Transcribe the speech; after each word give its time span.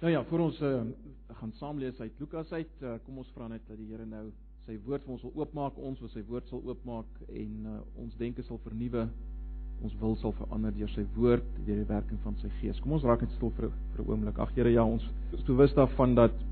Nou 0.00 0.12
ja, 0.12 0.24
voor 0.24 0.38
ons 0.38 0.60
uh, 0.60 0.80
gaan 1.32 1.52
saam 1.52 1.78
lees 1.78 2.00
uit 2.00 2.12
Lukas 2.18 2.50
uit, 2.52 2.72
uh, 2.82 2.98
kom 3.04 3.16
ons 3.16 3.30
vra 3.32 3.46
net 3.48 3.62
dat 3.64 3.78
die 3.80 3.86
Here 3.88 4.04
nou 4.04 4.26
sy 4.66 4.74
woord 4.84 5.06
vir 5.06 5.14
ons 5.14 5.22
wil 5.24 5.38
oopmaak, 5.40 5.78
ons 5.80 6.02
wil 6.04 6.10
sy 6.12 6.20
woord 6.28 6.50
sal 6.52 6.60
oopmaak 6.68 7.22
en 7.32 7.54
uh, 7.64 7.76
ons 8.02 8.18
denke 8.20 8.44
sal 8.44 8.60
vernuwe, 8.66 9.06
ons 9.80 9.94
wil 10.02 10.18
sal 10.20 10.34
verander 10.36 10.74
deur 10.76 10.92
sy 10.92 11.06
woord, 11.14 11.46
deur 11.64 11.80
die 11.80 11.88
werking 11.88 12.20
van 12.26 12.36
sy 12.42 12.50
gees. 12.58 12.82
Kom 12.84 12.92
ons 12.98 13.06
raak 13.08 13.24
net 13.24 13.32
stil 13.38 13.54
vir 13.56 13.70
vir 13.70 14.04
'n 14.04 14.10
oomblik. 14.10 14.42
Ag 14.44 14.52
Here, 14.58 14.74
ja, 14.74 14.84
ons 14.84 15.08
is 15.32 15.46
bewus 15.48 15.72
daarvan 15.80 16.12
dat 16.20 16.44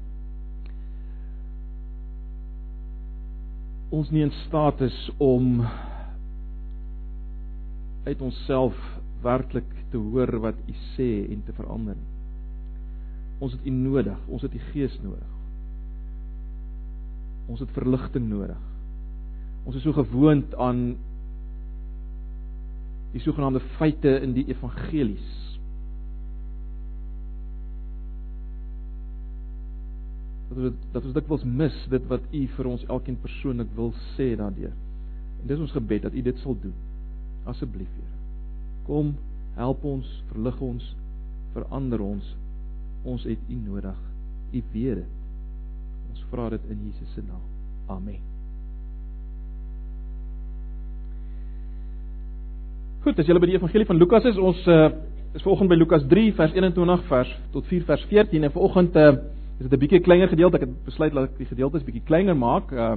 ons 3.93 4.11
nie 4.11 4.25
in 4.25 4.33
staat 4.47 4.81
is 4.89 4.99
om 5.21 5.61
uit 8.09 8.21
onsself 8.25 8.81
werklik 9.21 9.69
te 9.93 10.01
hoor 10.01 10.39
wat 10.49 10.57
U 10.65 10.81
sê 10.97 11.29
en 11.29 11.45
te 11.45 11.53
verander 11.53 12.01
nie. 12.01 12.14
Ons 13.45 13.53
het 13.53 13.67
U 13.69 13.73
nodig, 13.77 14.21
ons 14.33 14.43
het 14.43 14.55
U 14.57 14.61
Gees 14.73 14.95
nodig. 15.03 15.33
Ons 17.53 17.61
het 17.61 17.73
verligting 17.77 18.29
nodig. 18.31 18.61
Ons 19.69 19.77
is 19.77 19.85
so 19.85 19.93
gewoond 19.93 20.55
aan 20.61 20.95
die 23.13 23.21
sogenaamde 23.23 23.61
feite 23.77 24.15
in 24.25 24.33
die 24.37 24.47
evangelies. 24.49 25.27
Dat 30.49 30.61
ons 30.61 30.81
dat 30.95 31.05
ons 31.05 31.17
dikwels 31.17 31.45
mis 31.45 31.77
dit 31.93 32.09
wat 32.09 32.25
U 32.33 32.43
vir 32.57 32.71
ons 32.71 32.87
elkeen 32.97 33.19
persoonlik 33.21 33.71
wil 33.77 33.93
sê 34.15 34.31
daardeur. 34.41 34.73
En 35.43 35.53
dis 35.53 35.61
ons 35.61 35.77
gebed 35.77 36.07
dat 36.09 36.17
U 36.17 36.25
dit 36.31 36.41
sal 36.41 36.57
doen. 36.65 36.75
Asseblief, 37.53 37.93
Here. 37.93 38.17
Kom, 38.89 39.13
help 39.59 39.85
ons, 39.85 40.09
verlig 40.33 40.65
ons, 40.65 40.89
verander 41.53 42.01
ons 42.05 42.33
Ons 43.05 43.25
het 43.29 43.39
U 43.49 43.55
nodig. 43.55 43.97
U 44.53 44.63
weet 44.73 45.03
dit. 45.03 45.11
Ons 46.11 46.25
vra 46.31 46.49
dit 46.55 46.71
in 46.73 46.87
Jesus 46.89 47.13
se 47.15 47.23
naam. 47.27 47.43
Amen. 47.87 48.21
Goed, 53.05 53.19
as 53.21 53.29
jy 53.29 53.37
by 53.37 53.51
die 53.51 53.59
evangelie 53.59 53.85
van 53.85 54.01
Lukas 54.01 54.25
is, 54.31 54.39
ons 54.41 54.61
uh, 54.73 54.89
is 55.37 55.43
vanoggend 55.45 55.69
by 55.69 55.77
Lukas 55.77 56.07
3 56.09 56.31
vers 56.39 56.55
21 56.57 57.03
vers 57.11 57.33
tot 57.53 57.67
4 57.69 57.85
vers 57.91 58.05
14 58.09 58.47
en 58.49 58.55
vanoggend 58.55 58.97
uh, 58.97 59.11
is 59.59 59.67
dit 59.67 59.73
'n 59.73 59.83
bietjie 59.83 60.01
kleiner 60.01 60.29
gedeelte. 60.29 60.57
Ek 60.57 60.65
het 60.65 60.85
besluit 60.85 61.13
dat 61.13 61.29
ek 61.29 61.37
die 61.39 61.51
gedeeltes 61.53 61.85
bietjie 61.85 62.07
kleiner 62.07 62.37
maak. 62.37 62.73
Uh 62.73 62.97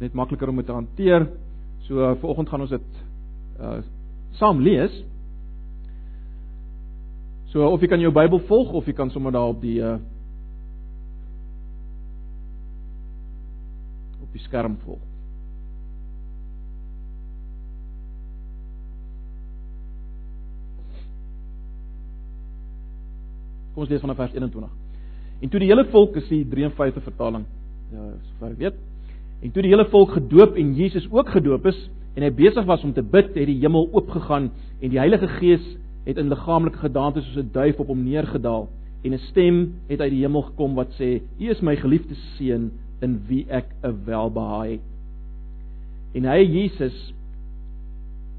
net 0.00 0.12
makliker 0.12 0.48
om 0.48 0.56
dit 0.56 0.66
te 0.66 0.72
hanteer. 0.72 1.28
So 1.86 2.00
uh, 2.02 2.14
vanoggend 2.18 2.48
gaan 2.48 2.60
ons 2.60 2.70
dit 2.70 2.88
uh 3.60 3.78
saam 4.40 4.60
lees. 4.60 5.04
So 7.54 7.62
of 7.70 7.78
jy 7.78 7.86
kan 7.86 8.02
jou 8.02 8.10
Bybel 8.10 8.40
volg 8.48 8.72
of 8.74 8.86
jy 8.90 8.96
kan 8.98 9.12
sommer 9.14 9.30
daar 9.30 9.52
op 9.52 9.60
die 9.62 9.78
uh 9.78 9.94
op 14.24 14.32
die 14.34 14.42
skerm 14.42 14.74
volg. 14.82 14.98
Kom 23.74 23.84
ons 23.84 23.92
lees 23.92 24.02
vanaf 24.02 24.18
vers 24.18 24.34
21. 24.34 24.74
En 25.38 25.52
toe 25.52 25.62
die 25.62 25.70
hele 25.70 25.86
volk 25.94 26.18
is 26.18 26.26
die 26.32 26.42
53 26.50 27.06
vertaling 27.06 27.46
ja 27.94 28.08
sover 28.32 28.50
ek 28.50 28.58
weet. 28.64 28.82
En 29.46 29.54
toe 29.54 29.62
die 29.62 29.70
hele 29.70 29.86
volk 29.94 30.16
gedoop 30.18 30.58
en 30.58 30.74
Jesus 30.74 31.06
ook 31.06 31.30
gedoop 31.38 31.70
is 31.70 31.78
en 32.18 32.26
hy 32.26 32.34
besig 32.34 32.66
was 32.66 32.82
om 32.82 32.98
te 32.98 33.02
bid, 33.02 33.30
het 33.38 33.46
die 33.46 33.60
hemel 33.62 33.86
oopgegaan 33.92 34.50
en 34.80 34.90
die 34.90 34.98
Heilige 34.98 35.30
Gees 35.38 35.62
het 36.04 36.16
in 36.16 36.28
liggaamlike 36.28 36.78
gedaante 36.78 37.22
soos 37.22 37.44
'n 37.44 37.50
duif 37.52 37.78
op 37.80 37.86
hom 37.86 38.04
neergedaal 38.04 38.68
en 39.02 39.12
'n 39.12 39.18
stem 39.18 39.74
het 39.88 40.00
uit 40.00 40.10
die 40.10 40.20
hemel 40.20 40.42
gekom 40.42 40.74
wat 40.74 40.90
sê: 41.00 41.20
"U 41.38 41.50
is 41.50 41.60
my 41.60 41.76
geliefde 41.76 42.14
seun 42.14 42.72
in 43.00 43.20
wie 43.26 43.46
ek 43.48 43.66
'n 43.82 44.04
welbehae 44.04 44.70
het." 44.70 44.80
En 46.14 46.24
hy 46.24 46.44
Jesus 46.44 47.14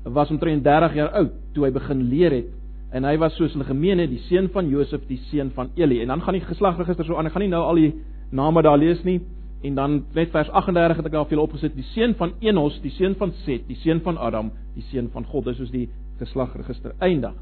was 0.03 0.29
omtrent 0.29 0.63
30 0.63 0.93
jaar 0.93 1.09
oud 1.09 1.31
toe 1.53 1.65
hy 1.65 1.71
begin 1.71 2.01
leer 2.09 2.31
het 2.31 2.45
en 2.91 3.03
hy 3.03 3.17
was 3.17 3.35
soos 3.35 3.53
hulle 3.53 3.65
gemeen 3.67 3.99
het 3.99 4.09
die 4.09 4.21
seun 4.29 4.49
van 4.53 4.69
Josef 4.69 5.01
die 5.07 5.19
seun 5.29 5.51
van 5.51 5.69
Eli. 5.75 6.01
En 6.01 6.07
dan 6.07 6.21
gaan 6.21 6.33
die 6.33 6.45
geslagregister 6.45 7.05
so 7.05 7.15
aan. 7.15 7.25
Ek 7.25 7.31
gaan 7.31 7.41
nie 7.41 7.49
nou 7.49 7.63
al 7.63 7.75
die 7.75 7.93
name 8.31 8.61
daar 8.61 8.77
lees 8.77 9.03
nie. 9.03 9.19
En 9.63 9.75
dan 9.75 10.05
net 10.13 10.31
vers 10.31 10.49
38 10.49 10.97
het 10.97 11.05
ek 11.05 11.11
daar 11.11 11.25
vir 11.25 11.35
julle 11.35 11.47
opgesit. 11.47 11.75
Die 11.75 11.83
seun 11.83 12.15
van 12.15 12.31
Enos 12.39 12.79
die 12.81 12.91
seun 12.91 13.15
van 13.15 13.33
Set 13.43 13.67
die 13.67 13.75
seun 13.75 13.99
van 14.05 14.17
Adam 14.17 14.51
die 14.75 14.85
seun 14.91 15.09
van 15.11 15.25
God. 15.25 15.45
Dis 15.45 15.57
soos 15.57 15.71
die 15.71 15.89
geslagregister 16.19 16.95
eindig 16.99 17.33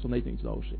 sal 0.00 0.12
net 0.14 0.26
iets 0.26 0.44
daaroor 0.44 0.66
sê. 0.66 0.78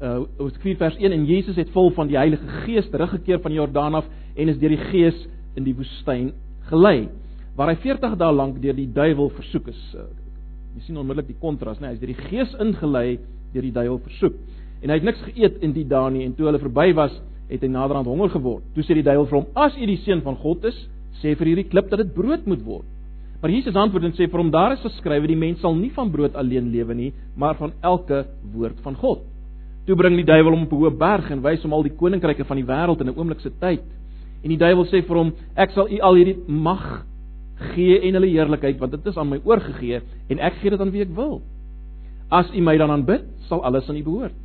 Uh 0.00 0.24
ons 0.40 0.56
4 0.62 0.78
vers 0.80 0.96
1 0.96 1.12
en 1.12 1.26
Jesus 1.28 1.58
het 1.60 1.72
vol 1.74 1.90
van 1.96 2.08
die 2.08 2.16
Heilige 2.16 2.46
Gees 2.64 2.88
teruggekeer 2.92 3.42
van 3.44 3.52
die 3.52 3.60
Jordaan 3.60 3.98
af 3.98 4.06
en 4.36 4.48
is 4.48 4.58
deur 4.58 4.72
die 4.72 4.84
Gees 4.90 5.18
in 5.58 5.66
die 5.66 5.74
woestyn 5.76 6.30
gelei 6.70 7.10
waar 7.58 7.72
hy 7.72 7.76
40 7.82 8.16
dae 8.16 8.32
lank 8.32 8.60
deur 8.62 8.76
die 8.76 8.88
duiwel 8.88 9.28
versoek 9.36 9.66
is. 9.68 9.80
Uh, 9.92 10.06
jy 10.76 10.86
sien 10.86 11.00
onmiddellik 11.00 11.32
die 11.32 11.40
kontras, 11.42 11.80
né? 11.80 11.90
Nee, 11.90 11.90
hy 11.90 11.98
is 11.98 12.00
deur 12.00 12.12
die 12.14 12.28
Gees 12.30 12.54
ingelei 12.62 13.18
deur 13.52 13.66
die 13.66 13.74
duiwel 13.74 13.98
versoek. 14.06 14.38
En 14.80 14.92
hy 14.92 14.96
het 14.96 15.08
niks 15.10 15.26
geëet 15.26 15.58
in 15.66 15.74
die 15.76 15.84
dae 15.90 16.12
nie 16.14 16.24
en 16.24 16.32
toe 16.38 16.48
hulle 16.48 16.62
verby 16.62 16.86
was, 16.96 17.18
het 17.50 17.66
hy 17.66 17.68
naderhand 17.68 18.08
honger 18.08 18.30
geword. 18.32 18.64
Toe 18.76 18.86
sê 18.86 18.96
die 18.96 19.04
duiwel 19.04 19.26
vir 19.28 19.40
hom: 19.40 19.50
"As 19.58 19.76
u 19.76 19.86
die 19.86 19.98
seun 20.06 20.22
van 20.24 20.38
God 20.40 20.64
is, 20.70 20.78
sê 21.20 21.34
vir 21.36 21.50
hierdie 21.50 21.68
klip 21.68 21.90
dat 21.90 22.00
dit 22.00 22.14
brood 22.14 22.46
moet 22.46 22.62
word." 22.64 22.86
Maar 23.40 23.50
Jesus 23.50 23.74
antwoord 23.74 24.04
en 24.04 24.12
sê 24.12 24.26
vir 24.28 24.40
hom 24.42 24.50
daar 24.52 24.74
is 24.76 24.82
geskrywe 24.84 25.28
die 25.30 25.38
mens 25.38 25.62
sal 25.64 25.74
nie 25.74 25.90
van 25.96 26.10
brood 26.12 26.34
alleen 26.36 26.68
lewe 26.72 26.94
nie, 26.94 27.12
maar 27.36 27.56
van 27.56 27.72
elke 27.80 28.26
woord 28.52 28.80
van 28.84 28.98
God. 29.00 29.22
Toe 29.86 29.96
bring 29.96 30.18
die 30.18 30.26
duiwel 30.28 30.52
hom 30.52 30.66
op 30.66 30.72
'n 30.72 30.76
hoë 30.76 30.98
berg 30.98 31.30
en 31.30 31.42
wys 31.42 31.62
hom 31.62 31.72
al 31.72 31.82
die 31.82 31.96
koninkryke 31.96 32.44
van 32.44 32.56
die 32.56 32.66
wêreld 32.66 33.00
in 33.00 33.08
'n 33.08 33.16
oomblik 33.16 33.40
se 33.40 33.50
tyd. 33.50 33.84
En 34.42 34.48
die 34.48 34.58
duiwel 34.58 34.84
sê 34.86 35.02
vir 35.06 35.16
hom 35.16 35.32
ek 35.56 35.70
sal 35.70 35.88
u 35.88 35.98
al 36.00 36.14
hierdie 36.14 36.38
mag 36.46 37.06
gee 37.74 38.00
en 38.00 38.14
hulle 38.14 38.26
heerlikheid 38.26 38.78
want 38.78 38.92
dit 38.92 39.06
is 39.06 39.16
aan 39.16 39.28
my 39.28 39.40
oorgegee 39.44 40.00
en 40.28 40.38
ek 40.38 40.54
gee 40.60 40.70
dit 40.70 40.80
aan 40.80 40.90
wie 40.90 41.02
ek 41.02 41.14
wil. 41.14 41.40
As 42.30 42.50
u 42.54 42.60
my 42.60 42.76
dan 42.76 42.90
aanbid, 42.90 43.24
sal 43.48 43.64
alles 43.64 43.88
aan 43.88 43.96
u 43.96 44.02
behoort. 44.02 44.36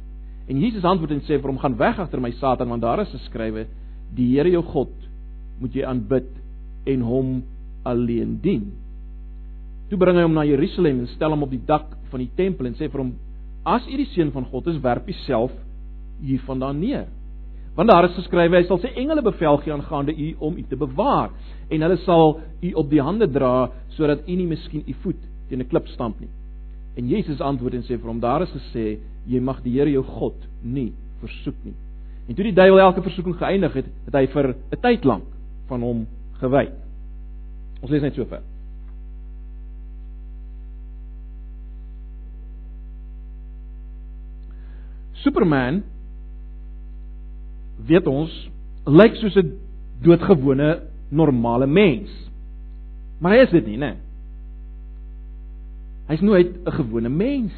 En 0.47 0.59
Jesus 0.59 0.83
antwoord 0.83 1.11
en 1.11 1.21
sê 1.21 1.39
vir 1.39 1.49
hom 1.49 1.57
gaan 1.57 1.77
weg 1.77 1.99
agter 1.99 2.21
my 2.21 2.31
Satan 2.31 2.69
want 2.69 2.81
daar 2.81 2.99
is 2.99 3.11
geskrywe 3.11 3.67
die 4.15 4.35
Here 4.35 4.49
jou 4.49 4.63
God 4.63 4.89
moet 5.59 5.73
jy 5.73 5.85
aanbid 5.85 6.27
en 6.85 7.01
hom 7.01 7.43
alleen 7.83 8.39
dien. 8.41 8.71
Toe 9.89 9.99
bring 10.01 10.17
hy 10.17 10.23
hom 10.25 10.33
na 10.33 10.45
Jerusalem 10.47 11.03
en 11.03 11.11
stel 11.13 11.35
hom 11.35 11.45
op 11.45 11.51
die 11.53 11.61
dak 11.65 11.91
van 12.09 12.23
die 12.23 12.31
tempel 12.37 12.65
en 12.65 12.77
sê 12.77 12.89
vir 12.89 13.03
hom: 13.03 13.13
"As 13.65 13.85
u 13.87 13.97
die 13.97 14.09
seun 14.13 14.31
van 14.31 14.45
God 14.45 14.67
is, 14.67 14.81
werp 14.81 15.07
u 15.07 15.13
self 15.25 15.51
hiervandaan 16.21 16.79
neer. 16.79 17.05
Want 17.75 17.89
daar 17.89 18.09
is 18.09 18.15
geskrywe: 18.15 18.57
Hy 18.57 18.63
sal 18.67 18.79
sy 18.79 18.93
engele 18.95 19.21
bevel 19.21 19.57
gee 19.57 19.73
aangaande 19.73 20.15
u 20.15 20.35
om 20.39 20.57
u 20.57 20.63
te 20.63 20.75
bewaar 20.75 21.29
en 21.69 21.81
hulle 21.81 21.97
sal 21.97 22.39
u 22.61 22.73
op 22.73 22.89
die 22.89 23.01
hande 23.01 23.27
dra 23.27 23.69
sodat 23.97 24.27
u 24.27 24.35
nie 24.35 24.47
miskien 24.47 24.83
u 24.87 24.93
voet 25.03 25.21
teen 25.49 25.59
'n 25.59 25.67
klip 25.67 25.87
stamp 25.87 26.19
nie." 26.19 26.29
En 26.97 27.07
Jesus 27.07 27.41
antwoord 27.41 27.73
en 27.73 27.83
sê 27.83 27.99
vir 27.99 28.07
hom: 28.07 28.19
"Daar 28.19 28.41
is 28.41 28.49
gesê: 28.49 28.97
Jy 29.27 29.39
mag 29.39 29.61
die 29.63 29.73
Here 29.73 29.91
jou 29.91 30.03
God 30.03 30.35
nie 30.63 30.93
versoek 31.19 31.55
nie." 31.63 31.73
En 32.27 32.35
toe 32.35 32.43
die 32.43 32.53
duiwel 32.53 32.79
elke 32.79 33.01
versoeking 33.01 33.37
geëindig 33.37 33.73
het, 33.73 33.85
het 34.05 34.13
hy 34.13 34.25
vir 34.27 34.55
'n 34.71 34.81
tyd 34.81 35.05
lank 35.05 35.23
van 35.67 35.81
hom 35.81 36.07
gewyk. 36.39 36.71
Ons 37.81 37.91
lees 37.91 38.01
net 38.01 38.15
so 38.15 38.25
ver. 38.25 38.41
Superman 45.25 45.81
weet 47.89 48.07
ons 48.07 48.33
lyk 48.85 49.17
soos 49.19 49.35
'n 49.41 49.57
doodgewone 50.05 50.81
normale 51.09 51.67
mens. 51.67 52.11
Maar 53.19 53.33
hy 53.33 53.43
is 53.43 53.53
dit 53.53 53.65
nie, 53.65 53.77
né? 53.77 53.95
Hy's 56.07 56.21
nooit 56.21 56.51
'n 56.65 56.71
gewone 56.71 57.09
mens. 57.09 57.53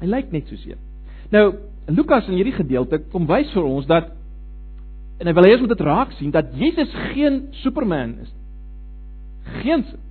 Hy 0.00 0.06
lyk 0.06 0.32
net 0.32 0.48
soos 0.48 0.64
een. 0.66 0.78
Nou, 1.30 1.54
Lukas 1.86 2.28
in 2.28 2.34
hierdie 2.34 2.54
gedeelte 2.54 2.98
kom 3.10 3.26
wys 3.26 3.50
vir 3.52 3.64
ons 3.64 3.86
dat 3.86 4.12
en 5.18 5.26
hy 5.26 5.32
wil 5.32 5.44
hê 5.44 5.52
ons 5.54 5.60
moet 5.60 5.76
dit 5.76 5.86
raak 5.86 6.12
sien 6.18 6.30
dat 6.30 6.54
Jesus 6.58 6.90
geen 7.12 7.48
Superman 7.62 8.18
is. 8.22 8.32
Geensins. 9.62 10.10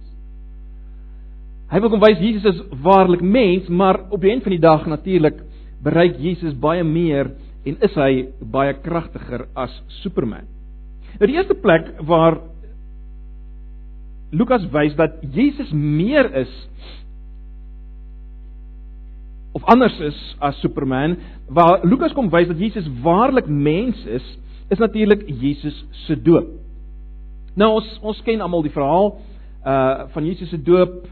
Hy 1.71 1.79
wil 1.79 1.89
kom 1.89 2.03
wys 2.03 2.19
Jesus 2.19 2.55
is 2.55 2.61
waarlik 2.83 3.21
mens, 3.21 3.67
maar 3.67 3.99
op 4.11 4.21
die 4.21 4.29
einde 4.29 4.43
van 4.43 4.55
die 4.55 4.63
dag 4.63 4.85
natuurlik 4.87 5.39
bereik 5.83 6.19
Jesus 6.21 6.55
baie 6.61 6.83
meer 6.85 7.31
en 7.65 7.77
is 7.85 7.97
hy 7.97 8.11
baie 8.53 8.73
kragtiger 8.81 9.47
as 9.57 9.73
Superman. 10.01 10.47
Nou 11.19 11.29
die 11.29 11.37
eerste 11.37 11.57
plek 11.57 11.93
waar 12.07 12.39
Lukas 14.31 14.63
wys 14.71 14.95
dat 14.95 15.19
Jesus 15.35 15.73
meer 15.75 16.29
is 16.45 16.51
of 19.51 19.65
anders 19.67 19.97
is 19.99 20.17
as 20.39 20.55
Superman, 20.63 21.17
waar 21.51 21.83
Lukas 21.83 22.13
kom 22.15 22.29
wys 22.31 22.47
dat 22.47 22.59
Jesus 22.61 22.87
waarlik 23.03 23.49
mens 23.51 23.99
is, 24.07 24.23
is 24.71 24.79
natuurlik 24.79 25.25
Jesus 25.27 25.75
se 26.05 26.15
doop. 26.15 26.47
Nou 27.59 27.73
ons 27.81 27.89
ons 27.99 28.21
ken 28.23 28.41
almal 28.41 28.63
die 28.63 28.73
verhaal 28.73 29.17
uh 29.61 30.07
van 30.13 30.25
Jesus 30.25 30.49
se 30.49 30.57
doop 30.57 31.03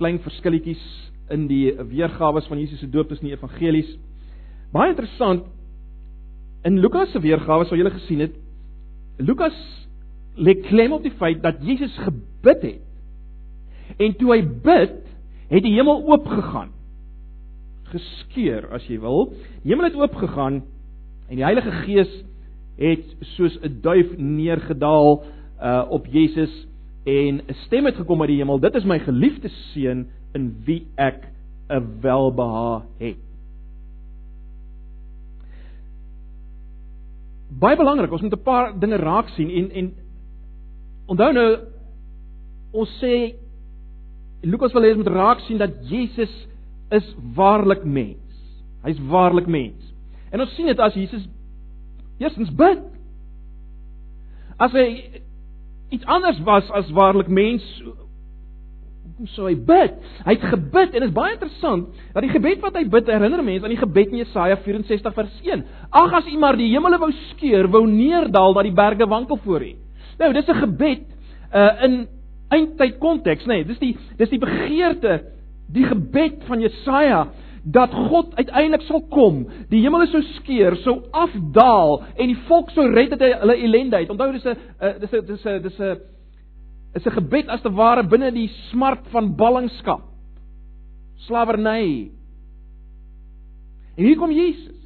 klein 0.00 0.16
verskilletjies 0.24 0.82
in 1.30 1.46
die 1.48 1.72
weergawe 1.72 2.42
van 2.48 2.58
Jesus 2.58 2.80
se 2.80 2.90
doop 2.90 3.08
tussen 3.08 3.26
die 3.26 3.36
evangelies. 3.36 3.90
Baie 4.72 4.90
interessant 4.92 5.46
in 6.64 6.80
Lukas 6.80 7.12
se 7.12 7.20
weergawe 7.20 7.64
sou 7.68 7.78
julle 7.78 7.92
gesien 7.94 8.24
het 8.24 8.34
Lukas 9.18 9.54
lê 10.34 10.56
klem 10.66 10.92
op 10.92 11.04
die 11.04 11.14
feit 11.14 11.42
dat 11.42 11.62
Jesus 11.62 11.94
gebid 12.02 12.62
het. 12.62 12.80
En 14.02 14.14
toe 14.18 14.32
hy 14.32 14.40
bid, 14.42 14.96
het 15.52 15.62
die 15.62 15.74
hemel 15.76 16.02
oopgegaan. 16.08 16.72
Geskeur, 17.92 18.66
as 18.74 18.86
jy 18.90 18.98
wil. 19.02 19.28
Die 19.62 19.70
hemel 19.70 19.90
het 19.90 19.98
oopgegaan 20.00 20.62
en 21.28 21.38
die 21.38 21.46
Heilige 21.46 21.70
Gees 21.84 22.10
het 22.80 23.04
soos 23.36 23.54
'n 23.62 23.80
duif 23.82 24.16
neergedaal 24.18 25.22
uh 25.62 25.86
op 25.90 26.06
Jesus 26.06 26.66
en 27.06 27.40
'n 27.46 27.54
stem 27.66 27.84
het 27.84 27.96
gekom 27.96 28.20
uit 28.20 28.28
die 28.28 28.38
hemel. 28.38 28.58
Dit 28.58 28.74
is 28.74 28.84
my 28.84 28.98
geliefde 28.98 29.48
seun 29.48 30.08
in 30.34 30.50
wie 30.66 30.86
ek 30.96 31.28
'n 31.70 32.00
welbehae 32.00 32.82
het. 32.98 33.22
Baie 37.58 37.76
belangrik, 37.76 38.12
ons 38.12 38.22
moet 38.22 38.32
'n 38.32 38.42
paar 38.42 38.78
dinge 38.78 38.96
raak 38.96 39.28
sien 39.28 39.50
en 39.50 39.70
en 39.70 39.94
onthou 41.06 41.32
nou 41.32 41.58
ons 42.72 42.90
sê 43.02 43.34
Lukas 44.42 44.72
wil 44.72 44.82
hê 44.82 44.88
ons 44.92 44.96
moet 45.04 45.14
raak 45.14 45.40
sien 45.40 45.58
dat 45.58 45.70
Jesus 45.88 46.32
is 46.90 47.14
waarlik 47.34 47.84
mens. 47.84 48.18
Hy's 48.82 48.98
waarlik 49.08 49.46
mens. 49.46 49.94
En 50.30 50.40
ons 50.40 50.54
sien 50.54 50.66
dit 50.66 50.78
as 50.78 50.94
Jesus 50.94 51.28
eerstens 52.18 52.52
bid. 52.54 52.82
As 54.58 54.72
hy 54.72 54.86
iets 55.94 56.04
anders 56.04 56.40
was 56.44 56.68
as 56.70 56.90
waarlik 56.90 57.28
mens, 57.28 57.64
sou 59.34 59.46
hy 59.46 59.54
bid? 59.54 59.94
Hy 60.26 60.34
het 60.34 60.46
gebid 60.50 60.94
en 60.94 61.04
dit 61.04 61.08
is 61.08 61.14
baie 61.14 61.34
interessant 61.36 62.00
dat 62.14 62.24
die 62.24 62.32
gebed 62.32 62.62
wat 62.64 62.74
hy 62.78 62.84
bid 62.90 63.10
herinner 63.10 63.44
mense 63.46 63.66
aan 63.66 63.74
die 63.74 63.80
gebed 63.80 64.10
in 64.10 64.22
Jesaja 64.24 64.56
64 64.64 65.14
vers 65.14 65.36
1. 65.44 65.62
Ag 65.94 66.16
as 66.18 66.30
U 66.30 66.38
maar 66.42 66.58
die 66.58 66.72
hemele 66.72 66.98
wou 66.98 67.12
skeur, 67.30 67.68
wou 67.70 67.84
neerdal 67.86 68.56
dat 68.56 68.66
die 68.66 68.74
berge 68.74 69.06
wankel 69.10 69.38
voor 69.44 69.62
U. 69.62 69.72
Nou, 70.18 70.32
dis 70.32 70.48
'n 70.48 70.60
gebed 70.66 71.06
uh 71.54 71.84
in 71.86 72.06
eindtyd 72.50 72.98
konteks, 72.98 73.46
nê. 73.46 73.62
Nee, 73.62 73.64
dis 73.64 73.78
die 73.78 73.96
dis 74.18 74.30
die 74.30 74.38
begeerte, 74.38 75.22
die 75.72 75.84
gebed 75.84 76.44
van 76.46 76.60
Jesaja 76.60 77.28
dat 77.64 77.92
God 77.92 78.34
uiteindelik 78.36 78.82
sal 78.82 79.00
kom, 79.08 79.46
die 79.70 79.80
hemele 79.80 80.06
sou 80.06 80.20
skeur, 80.22 80.76
sou 80.76 80.98
afdaal 81.16 82.02
en 82.16 82.26
die 82.28 82.40
volk 82.48 82.70
sou 82.70 82.84
red 82.92 83.14
uit 83.14 83.22
hulle 83.40 83.56
ellende 83.56 83.96
uit. 83.96 84.10
Onthou 84.10 84.32
dis 84.32 84.44
'n 84.44 84.56
dis 85.00 85.12
'n 85.12 85.26
dis 85.26 85.46
'n 85.46 85.62
dis 85.62 85.80
'n 85.80 85.96
is 86.94 87.06
'n 87.06 87.10
gebed 87.10 87.48
as 87.48 87.62
te 87.62 87.70
ware 87.70 88.02
binne 88.06 88.30
die 88.32 88.48
smart 88.70 89.06
van 89.10 89.34
ballingskap. 89.36 90.02
Slawerny. 91.26 92.10
En 93.96 94.04
hier 94.04 94.16
kom 94.16 94.30
Jesus. 94.30 94.82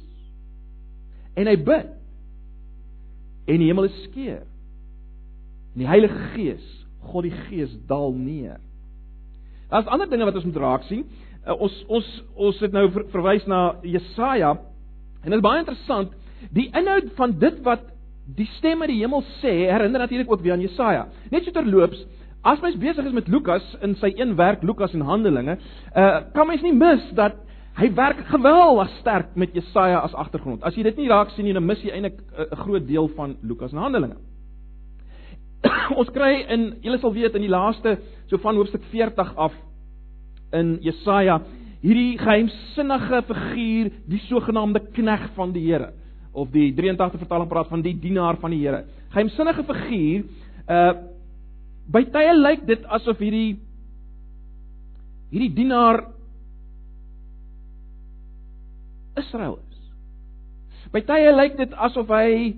En 1.35 1.47
hy 1.47 1.55
bid. 1.57 1.87
En 3.45 3.57
die 3.57 3.67
hemel 3.67 3.83
is 3.83 4.03
skeur. 4.03 4.45
En 5.73 5.83
die 5.83 5.87
Heilige 5.87 6.17
Gees, 6.33 6.65
God 6.99 7.23
die 7.23 7.37
Gees 7.47 7.77
daal 7.87 8.13
neer. 8.13 8.59
Daar's 9.69 9.87
ander 9.87 10.09
dinge 10.09 10.25
wat 10.25 10.35
ons 10.35 10.45
moet 10.45 10.61
raak 10.61 10.83
sien. 10.89 11.05
Uh, 11.45 11.55
ons 11.61 11.75
ons 11.87 12.07
ons 12.35 12.59
het 12.59 12.73
nou 12.75 12.89
ver, 12.91 13.05
verwys 13.13 13.45
na 13.47 13.79
Jesaja 13.85 14.57
en 15.23 15.31
dit 15.31 15.37
is 15.37 15.45
baie 15.45 15.61
interessant. 15.61 16.11
Die 16.55 16.67
inhoud 16.75 17.13
van 17.17 17.35
dit 17.39 17.61
wat 17.65 17.85
die 18.35 18.47
stem 18.57 18.81
uit 18.83 18.91
die 18.91 19.01
hemel 19.01 19.23
sê, 19.39 19.53
herinner 19.69 20.03
natuurlik 20.03 20.31
ook 20.31 20.41
weer 20.41 20.53
aan 20.53 20.63
Jesaja. 20.63 21.07
Net 21.31 21.45
so 21.45 21.53
terloops, 21.55 22.01
as 22.45 22.61
mens 22.63 22.77
besig 22.79 23.05
is 23.05 23.15
met 23.15 23.27
Lukas 23.27 23.65
in 23.83 23.95
sy 23.99 24.11
een 24.15 24.35
werk 24.39 24.63
Lukas 24.63 24.93
en 24.95 25.05
Handelinge, 25.07 25.57
uh 25.95 26.19
kan 26.33 26.47
mens 26.47 26.63
nie 26.63 26.73
mis 26.75 27.05
dat 27.17 27.37
hy 27.79 27.89
werk 27.95 28.21
geweldig 28.27 28.89
sterk 28.99 29.35
met 29.39 29.53
Jesaja 29.55 30.01
as 30.03 30.13
agtergrond. 30.13 30.63
As 30.63 30.75
jy 30.75 30.83
dit 30.83 30.97
nie 30.99 31.09
raak 31.09 31.31
sien 31.35 31.47
nie, 31.47 31.55
dan 31.55 31.65
mis 31.65 31.81
jy 31.83 31.93
eintlik 31.95 32.19
uh, 32.19 32.45
'n 32.51 32.61
groot 32.65 32.87
deel 32.87 33.07
van 33.15 33.37
Lukas 33.41 33.71
en 33.71 33.83
Handelinge. 33.83 34.17
ons 35.99 36.09
kry 36.09 36.45
in 36.49 36.75
julle 36.81 36.99
sal 36.99 37.13
weet 37.13 37.35
in 37.35 37.41
die 37.41 37.51
laaste 37.51 37.97
so 38.27 38.37
van 38.37 38.55
hoofstuk 38.55 38.83
40 38.91 39.35
af 39.35 39.53
in 40.53 40.77
Jesaja 40.81 41.41
hierdie 41.81 42.17
geheimsinnige 42.19 43.21
figuur, 43.23 43.91
die 44.07 44.19
sogenaamde 44.27 44.79
knegg 44.91 45.29
van 45.35 45.51
die 45.55 45.63
Here 45.63 45.93
of 46.33 46.51
die 46.53 46.69
83 46.75 47.19
vertaling 47.23 47.49
praat 47.49 47.69
van 47.71 47.81
die 47.81 47.95
dienaar 47.99 48.37
van 48.41 48.53
die 48.53 48.61
Here. 48.61 48.83
Geheimsinnige 49.13 49.65
figuur, 49.67 50.27
uh 50.69 50.91
by 51.89 52.03
tye 52.13 52.33
lyk 52.37 52.67
dit 52.69 52.83
asof 52.85 53.17
hierdie 53.17 53.57
hierdie 55.31 55.49
dienaar 55.57 56.03
Israel 59.17 59.57
is. 59.57 59.79
By 60.93 61.01
tye 61.07 61.31
lyk 61.33 61.57
dit 61.57 61.73
asof 61.73 62.13
hy 62.13 62.53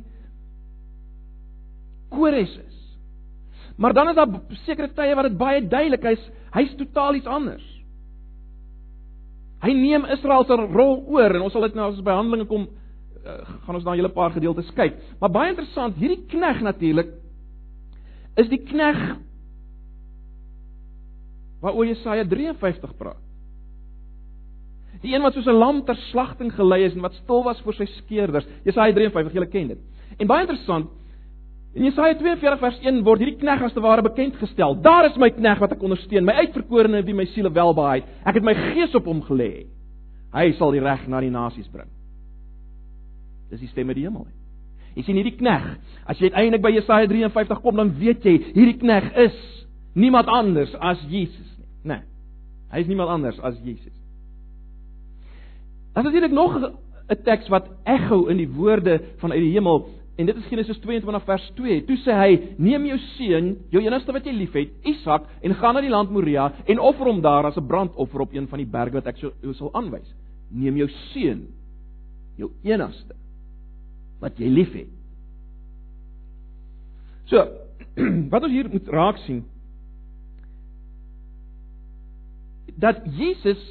Kores 2.12 2.52
is. 2.60 2.80
Maar 3.80 3.96
dan 3.96 4.12
is 4.12 4.18
daar 4.20 4.34
sekere 4.66 4.92
tye 4.92 5.16
wat 5.16 5.30
dit 5.30 5.38
baie 5.40 5.62
duidelik 5.64 6.04
is, 6.12 6.24
hy's 6.52 6.76
totaal 6.76 7.16
iets 7.16 7.30
anders. 7.32 7.64
Hy 9.64 9.72
neem 9.78 10.06
Israel 10.12 10.44
se 10.46 10.58
rol 10.60 10.98
oor 11.14 11.38
en 11.38 11.46
ons 11.46 11.54
sal 11.54 11.70
dit 11.70 11.78
nou 11.78 11.88
as 11.88 11.96
ons 11.96 12.06
by 12.06 12.18
Handelinge 12.18 12.50
kom 12.50 12.68
gaan 13.24 13.76
ons 13.76 13.84
na 13.84 13.92
'n 13.92 14.00
hele 14.00 14.10
paar 14.10 14.32
gedeeltes 14.32 14.72
kyk. 14.74 14.96
Maar 15.20 15.30
baie 15.30 15.50
interessant, 15.50 15.96
hierdie 15.96 16.26
knegg 16.28 16.62
natuurlik 16.62 17.10
is 18.38 18.50
die 18.50 18.64
knegg 18.64 19.18
waaroor 21.62 21.86
Jesaja 21.86 22.26
53 22.26 22.98
praat. 22.98 23.22
Die 25.02 25.14
een 25.14 25.22
wat 25.22 25.34
soos 25.34 25.48
'n 25.48 25.58
lam 25.58 25.86
ter 25.86 25.96
slagting 25.96 26.54
gelei 26.54 26.84
is 26.84 26.94
en 26.94 27.02
wat 27.02 27.14
stil 27.14 27.44
was 27.44 27.62
voor 27.62 27.74
sy 27.74 27.86
skeerders. 27.86 28.48
Jesaja 28.64 28.94
53, 28.94 29.34
julle 29.34 29.50
ken 29.50 29.68
dit. 29.68 29.80
En 30.18 30.28
baie 30.28 30.42
interessant, 30.42 30.90
In 31.74 31.84
Jesaja 31.88 32.18
42 32.20 32.60
vers 32.60 32.80
1 32.84 32.98
word 33.08 33.22
hierdie 33.24 33.38
knegg 33.40 33.62
as 33.64 33.72
te 33.72 33.80
ware 33.80 34.04
bekend 34.04 34.36
gestel. 34.36 34.76
Daar 34.84 35.06
is 35.08 35.16
my 35.16 35.30
knegg 35.32 35.62
wat 35.64 35.72
ek 35.72 35.84
ondersteun, 35.88 36.26
my 36.26 36.34
uitverkorene 36.44 37.00
wie 37.08 37.16
my 37.16 37.26
siele 37.32 37.52
welbehaag. 37.56 38.04
Ek 38.28 38.36
het 38.36 38.44
my 38.44 38.54
gees 38.74 38.96
op 39.00 39.08
hom 39.08 39.22
gelê. 39.24 39.68
Hy 40.36 40.52
sal 40.60 40.76
die 40.76 40.84
reg 40.84 41.08
na 41.08 41.22
die 41.24 41.32
nasies 41.32 41.72
bring. 41.72 41.88
Dis 43.52 43.62
die 43.64 43.70
stem 43.72 43.92
uit 43.92 44.00
die 44.00 44.08
hemel. 44.08 44.28
Jy 44.96 45.06
sien 45.08 45.20
hierdie 45.20 45.38
knegg. 45.38 45.68
As 46.10 46.20
jy 46.20 46.32
uiteindelik 46.32 46.64
by 46.64 46.74
Jesaja 46.76 47.08
53 47.12 47.62
kom, 47.64 47.80
dan 47.80 47.94
weet 48.00 48.26
jy 48.28 48.38
hierdie 48.52 48.78
knegg 48.82 49.12
is 49.28 49.38
niemand 49.96 50.32
anders 50.32 50.74
as 50.80 51.00
Jesus 51.12 51.48
nie. 51.58 51.68
Nee. 51.94 52.04
Hy 52.72 52.84
is 52.84 52.88
niemand 52.88 53.12
anders 53.12 53.40
as 53.44 53.58
Jesus. 53.64 53.96
Daar 55.92 56.06
is 56.06 56.12
natuurlik 56.12 56.36
nog 56.36 56.56
'n 56.56 57.24
teks 57.24 57.50
wat 57.52 57.68
ekho 57.84 58.28
in 58.28 58.38
die 58.38 58.48
woorde 58.48 59.02
van 59.20 59.32
uit 59.32 59.42
die 59.42 59.52
hemel 59.52 59.90
En 60.22 60.26
dit 60.26 60.36
is 60.36 60.46
Genesis 60.46 60.78
22 60.78 61.24
vers 61.24 61.52
2. 61.56 61.84
Toe 61.88 61.98
sê 61.98 62.14
hy: 62.14 62.56
"Neem 62.58 62.86
jou 62.86 62.98
seun, 63.18 63.58
jou 63.72 63.82
enigste 63.84 64.12
wat 64.12 64.26
jy 64.26 64.34
liefhet, 64.36 64.70
Isak, 64.84 65.24
en 65.42 65.56
gaan 65.56 65.74
na 65.74 65.82
die 65.82 65.90
land 65.90 66.12
Moria 66.12 66.52
en 66.68 66.80
offer 66.80 67.06
hom 67.06 67.22
daar 67.22 67.46
as 67.46 67.58
'n 67.58 67.68
brandoffer 67.68 68.22
op 68.22 68.34
een 68.34 68.48
van 68.48 68.60
die 68.60 68.68
berge 68.68 68.94
wat 68.94 69.08
ek 69.08 69.18
jou 69.18 69.54
sal 69.54 69.74
aanwys. 69.74 70.14
Neem 70.52 70.78
jou 70.78 70.90
seun, 71.14 71.48
jou 72.38 72.52
enigste 72.64 73.16
wat 74.22 74.40
jy 74.40 74.50
liefhet." 74.50 74.92
So, 77.32 77.44
wat 78.34 78.44
ons 78.44 78.54
hier 78.54 78.70
moet 78.72 78.88
raak 78.92 79.20
sien 79.26 79.44
dat 82.82 83.04
Jesus 83.14 83.62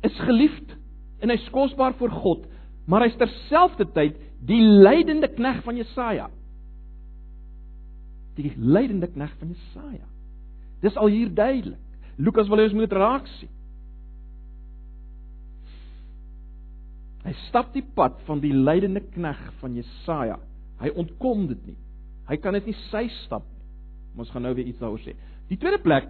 is 0.00 0.16
geliefd 0.24 0.76
en 1.20 1.32
hy's 1.32 1.48
kosbaar 1.52 1.92
vir 1.98 2.12
God, 2.22 2.46
maar 2.88 3.04
hy's 3.04 3.18
terselfdertyd 3.20 4.16
die 4.48 4.62
lydende 4.62 5.28
knegg 5.28 5.60
van 5.66 5.76
Jesaja. 5.76 6.30
Die 8.38 8.54
lydende 8.56 9.10
knegg 9.12 9.34
van 9.36 9.52
Jesaja. 9.52 10.06
Dis 10.80 10.96
al 10.96 11.12
hier 11.12 11.28
duidelik. 11.28 11.82
Lukas 12.16 12.48
wil 12.48 12.62
hê 12.62 12.70
ons 12.70 12.78
moet 12.78 12.96
raak 12.96 13.28
sien. 13.36 13.52
Hy 17.24 17.34
stap 17.48 17.74
die 17.74 17.84
pad 17.96 18.16
van 18.26 18.40
die 18.40 18.52
lydende 18.54 19.02
knegg 19.12 19.40
van 19.60 19.74
Jesaja. 19.76 20.38
Hy 20.80 20.92
ontkom 20.96 21.46
dit 21.50 21.66
nie. 21.72 21.78
Hy 22.30 22.38
kan 22.40 22.56
dit 22.56 22.70
nie 22.70 22.76
sy 22.88 23.06
stap 23.24 23.44
nie. 23.44 23.60
Ons 24.20 24.30
gaan 24.32 24.44
nou 24.44 24.54
weer 24.56 24.68
iets 24.68 24.80
daaroor 24.80 25.02
sê. 25.04 25.14
Die 25.50 25.58
tweede 25.60 25.80
plek 25.82 26.08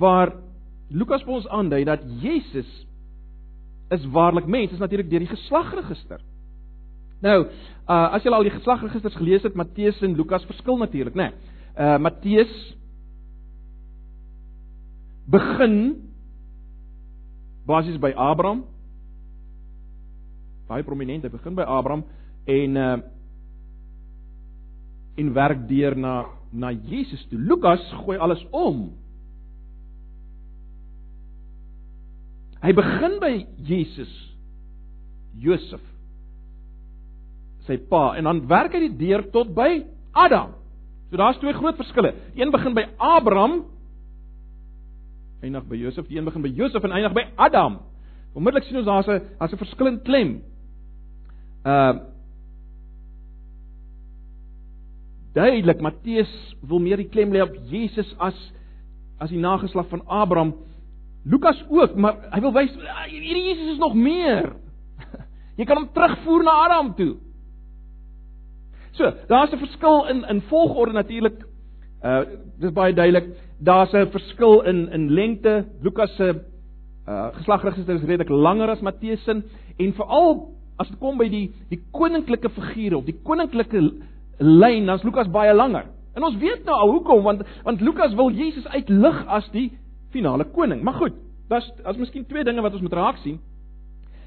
waar 0.00 0.32
Lukas 0.94 1.24
vir 1.24 1.38
ons 1.38 1.48
aandui 1.52 1.82
dat 1.88 2.04
Jesus 2.22 2.70
is 3.94 4.06
waarlik 4.12 4.46
mens, 4.50 4.72
is 4.72 4.80
natuurlik 4.80 5.10
deur 5.10 5.24
die 5.24 5.32
geslagregister. 5.32 6.22
Nou, 7.24 7.38
uh 7.88 8.06
as 8.16 8.24
jy 8.24 8.32
al 8.32 8.46
die 8.46 8.54
geslagregisters 8.54 9.16
gelees 9.16 9.44
het, 9.44 9.56
Matteus 9.56 10.00
en 10.02 10.16
Lukas 10.16 10.44
verskil 10.48 10.78
natuurlik, 10.80 11.16
né? 11.16 11.30
Nee. 11.30 11.52
Uh 11.76 11.98
Matteus 11.98 12.52
begin 15.26 15.76
basies 17.66 18.00
by 18.00 18.12
Abraham. 18.16 18.64
Baie 20.68 20.84
prominent, 20.86 21.24
hy 21.24 21.32
begin 21.32 21.56
by 21.58 21.66
Abraham 21.68 22.04
en 22.46 22.76
uh 22.76 22.96
en 25.14 25.28
werk 25.30 25.68
deur 25.68 25.94
na 25.94 26.26
na 26.50 26.72
Jesus 26.72 27.22
toe. 27.30 27.38
Lukas 27.38 27.82
gooi 28.02 28.18
alles 28.18 28.40
om. 28.50 28.88
Hy 32.64 32.72
begin 32.74 33.20
by 33.22 33.34
Jesus, 33.62 34.10
Josef 35.38 35.82
sy 37.68 37.78
pa 37.90 38.12
en 38.18 38.28
dan 38.28 38.42
werk 38.50 38.74
hy 38.76 38.86
die 38.86 38.96
deur 39.06 39.24
tot 39.32 39.52
by 39.56 39.84
Adam. 40.12 40.52
So 41.10 41.20
daar's 41.20 41.38
twee 41.40 41.54
groot 41.56 41.78
verskille. 41.80 42.12
Een 42.36 42.52
begin 42.52 42.76
by 42.76 42.88
Abraham 42.98 43.62
eindig 45.44 45.66
by 45.68 45.76
Josef, 45.76 46.06
die 46.08 46.16
een 46.16 46.24
begin 46.24 46.40
by 46.44 46.50
Josef 46.56 46.84
en 46.86 46.94
eindig 46.96 47.12
by 47.16 47.26
Adam. 47.36 47.82
Onmiddellik 48.34 48.64
sien 48.64 48.80
ons 48.80 48.88
daar's 48.88 49.08
'n 49.08 49.20
daar's 49.38 49.52
'n 49.52 49.60
verskillende 49.60 50.02
klem. 50.02 50.40
Uh 51.64 52.12
Duidelik 55.34 55.80
Matteus 55.82 56.30
wil 56.62 56.78
meer 56.78 57.00
die 57.00 57.08
klem 57.10 57.32
lê 57.34 57.40
op 57.42 57.54
Jesus 57.66 58.06
as 58.22 58.36
as 59.18 59.32
die 59.32 59.40
nageslag 59.40 59.88
van 59.90 60.04
Abraham. 60.06 60.52
Lukas 61.24 61.58
ook, 61.70 61.96
maar 61.96 62.20
hy 62.30 62.40
wil 62.44 62.52
wys 62.54 62.70
hierdie 63.08 63.48
Jesus 63.48 63.72
is 63.72 63.80
nog 63.82 63.96
meer. 63.98 64.52
Jy 65.58 65.66
kan 65.66 65.80
hom 65.80 65.88
terugvoer 65.94 66.44
na 66.46 66.54
Adam 66.66 66.92
toe. 66.98 67.14
So, 68.94 69.10
daar's 69.26 69.52
'n 69.52 69.58
verskil 69.58 70.06
in 70.12 70.24
in 70.30 70.40
volgorde 70.50 70.92
natuurlik. 70.92 71.42
Uh 72.04 72.22
dis 72.60 72.72
baie 72.72 72.94
duidelik. 72.94 73.34
Daar's 73.58 73.92
'n 73.92 74.10
verskil 74.10 74.60
in 74.62 74.88
in 74.92 75.10
lengte. 75.10 75.64
Lukas 75.82 76.14
se 76.16 76.34
uh 77.08 77.34
geslagregister 77.34 77.94
is 77.94 78.06
redelik 78.06 78.28
langer 78.28 78.70
as 78.70 78.80
Matteus 78.80 79.24
se 79.24 79.42
en 79.78 79.92
veral 79.92 80.54
as 80.76 80.88
dit 80.90 80.98
kom 80.98 81.18
by 81.18 81.28
die 81.30 81.46
die 81.70 81.80
koninklike 81.94 82.50
figure 82.50 82.98
of 82.98 83.06
die 83.06 83.16
koninklike 83.26 83.80
lyn, 84.38 84.86
dan's 84.86 85.04
Lukas 85.06 85.30
baie 85.30 85.54
langer. 85.54 85.86
En 86.14 86.26
ons 86.26 86.36
weet 86.38 86.64
nou 86.66 86.76
al 86.76 86.92
hoekom 86.96 87.22
want 87.26 87.42
want 87.64 87.80
Lukas 87.80 88.14
wil 88.14 88.30
Jesus 88.34 88.66
uitlig 88.66 89.24
as 89.26 89.48
die 89.54 89.70
finale 90.14 90.46
koning. 90.54 90.82
Maar 90.82 90.94
goed, 90.94 91.18
daar's 91.48 91.70
as 91.84 91.98
miskien 91.98 92.26
twee 92.26 92.44
dinge 92.44 92.62
wat 92.62 92.74
ons 92.74 92.82
moet 92.82 92.96
raak 92.98 93.20
sien. 93.22 93.40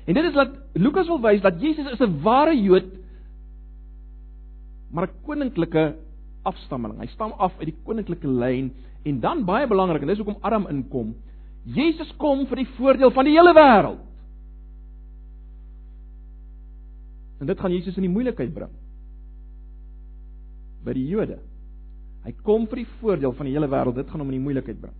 En 0.08 0.16
dit 0.16 0.24
is 0.24 0.36
dat 0.36 0.56
Lukas 0.74 1.08
wil 1.08 1.22
wys 1.22 1.42
dat 1.42 1.62
Jesus 1.62 1.92
is 1.92 2.00
'n 2.00 2.22
ware 2.24 2.56
Jood 2.56 2.96
maar 4.92 5.08
'n 5.08 5.24
koninklike 5.25 5.96
afstammeling. 6.44 7.00
Hy 7.00 7.08
stam 7.08 7.34
af 7.38 7.54
uit 7.60 7.66
die 7.66 7.80
koninklike 7.84 8.27
lyn 8.27 8.72
en 9.04 9.20
dan 9.20 9.46
baie 9.46 9.68
belangrik 9.68 10.01
en 10.01 10.08
dis 10.08 10.18
hoekom 10.18 10.42
Adam 10.42 10.68
inkom. 10.68 11.16
Jesus 11.63 12.13
kom 12.18 12.46
vir 12.48 12.56
die 12.56 12.70
voordeel 12.77 13.12
van 13.12 13.25
die 13.25 13.34
hele 13.36 13.54
wêreld. 13.54 14.00
En 17.41 17.50
dit 17.50 17.60
gaan 17.60 17.74
Jesus 17.74 17.98
in 18.00 18.08
die 18.08 18.12
moeilikheid 18.12 18.53
bring. 18.53 18.74
By 20.86 20.96
die 20.98 21.08
Jode. 21.10 21.39
Hy 22.25 22.34
kom 22.44 22.65
vir 22.67 22.84
die 22.84 22.89
voordeel 23.01 23.34
van 23.38 23.48
die 23.48 23.56
hele 23.56 23.70
wêreld. 23.72 23.98
Dit 24.00 24.10
gaan 24.12 24.24
hom 24.24 24.32
in 24.34 24.39
die 24.39 24.46
moeilikheid 24.46 24.79
bring. 24.82 24.96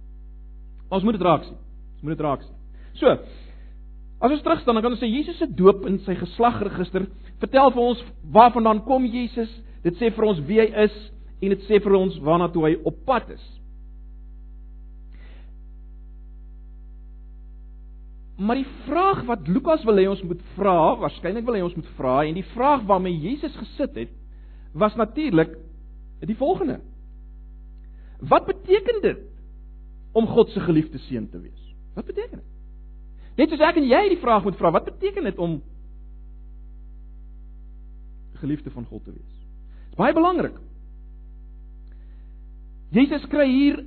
Ons 0.94 1.04
moet 1.04 1.18
dit 1.18 1.26
raak 1.28 1.46
sien. 1.48 1.60
Ons 1.98 2.08
moet 2.08 2.16
dit 2.16 2.26
raak 2.26 2.44
sien. 2.46 2.58
So, 2.98 3.14
as 4.18 4.34
ons 4.34 4.44
terugstaan, 4.46 4.78
dan 4.78 4.86
kan 4.86 4.96
ons 4.96 5.02
sê 5.02 5.10
Jesus 5.10 5.38
se 5.38 5.48
doop 5.50 5.86
in 5.90 6.00
sy 6.06 6.16
geslagregister 6.18 7.06
vertel 7.42 7.74
vir 7.76 7.84
ons 7.84 8.00
waarvandaan 8.34 8.86
kom 8.88 9.06
Jesus, 9.06 9.52
Dit 9.88 9.98
sê 10.02 10.10
vir 10.12 10.26
ons 10.28 10.40
wie 10.48 10.60
hy 10.60 10.68
is 10.88 10.96
en 11.44 11.54
dit 11.54 11.66
sê 11.68 11.80
vir 11.84 11.96
ons 11.96 12.16
waarna 12.26 12.50
toe 12.54 12.66
hy 12.66 12.74
op 12.88 12.98
pad 13.08 13.30
is. 13.36 13.44
Maar 18.38 18.56
die 18.56 18.70
vraag 18.86 19.24
wat 19.26 19.48
Lukas 19.48 19.84
wil 19.84 19.98
hê 19.98 20.06
ons 20.10 20.22
moet 20.22 20.42
vra, 20.54 20.96
waarskynlik 21.02 21.46
wil 21.46 21.58
hy 21.58 21.64
ons 21.66 21.78
moet 21.78 21.88
vra 21.98 22.20
en 22.28 22.38
die 22.38 22.46
vraag 22.54 22.84
waarmee 22.86 23.18
Jesus 23.18 23.56
gesit 23.58 23.96
het, 23.98 24.12
was 24.78 24.96
natuurlik 24.96 25.56
die 26.22 26.38
volgende. 26.38 26.80
Wat 28.22 28.46
beteken 28.46 29.02
dit 29.02 29.24
om 30.14 30.28
God 30.28 30.54
se 30.54 30.62
geliefde 30.62 31.02
seun 31.08 31.30
te 31.30 31.42
wees? 31.42 31.74
Wat 31.98 32.06
beteken 32.06 32.38
dit? 32.38 32.54
Net 33.38 33.50
soos 33.50 33.66
ek 33.66 33.78
en 33.82 33.90
jy 33.90 34.04
die 34.14 34.22
vraag 34.22 34.46
moet 34.46 34.58
vra, 34.58 34.72
wat 34.74 34.86
beteken 34.86 35.26
dit 35.30 35.42
om 35.42 35.60
geliefde 38.38 38.70
van 38.74 38.86
God 38.86 39.04
te 39.06 39.14
wees? 39.14 39.36
Baie 39.98 40.14
belangrik. 40.14 40.58
Jesus 42.94 43.26
kry 43.30 43.48
hier 43.50 43.82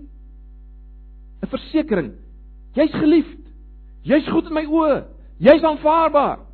'n 1.42 1.48
versekering. 1.48 2.12
Jy's 2.74 2.92
geliefd. 2.92 3.39
Jy's 4.06 4.28
goed 4.28 4.48
in 4.48 4.56
my 4.56 4.64
oë. 4.64 5.02
Jy's 5.40 5.64
aanvaarbaar. 5.64 6.46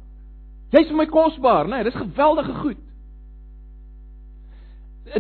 Jy's 0.74 0.90
vir 0.90 0.98
my 0.98 1.06
kosbaar, 1.10 1.68
né? 1.68 1.80
Nee, 1.80 1.88
dis 1.90 1.98
geweldige 1.98 2.54
goed. 2.62 2.82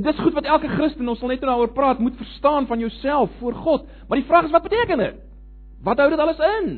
Dis 0.02 0.18
goed 0.18 0.34
wat 0.34 0.48
elke 0.50 0.68
Christen, 0.74 1.08
ons 1.08 1.20
sal 1.22 1.30
net 1.30 1.44
daaroor 1.44 1.70
praat, 1.74 2.02
moet 2.02 2.16
verstaan 2.18 2.66
van 2.66 2.82
jouself 2.82 3.30
voor 3.38 3.54
God. 3.54 3.86
Maar 4.08 4.18
die 4.18 4.26
vraag 4.26 4.48
is 4.48 4.54
wat 4.54 4.66
beteken 4.66 4.98
dit? 4.98 5.22
Wat 5.86 5.98
hou 6.02 6.10
dit 6.10 6.18
alles 6.18 6.42
in? 6.58 6.70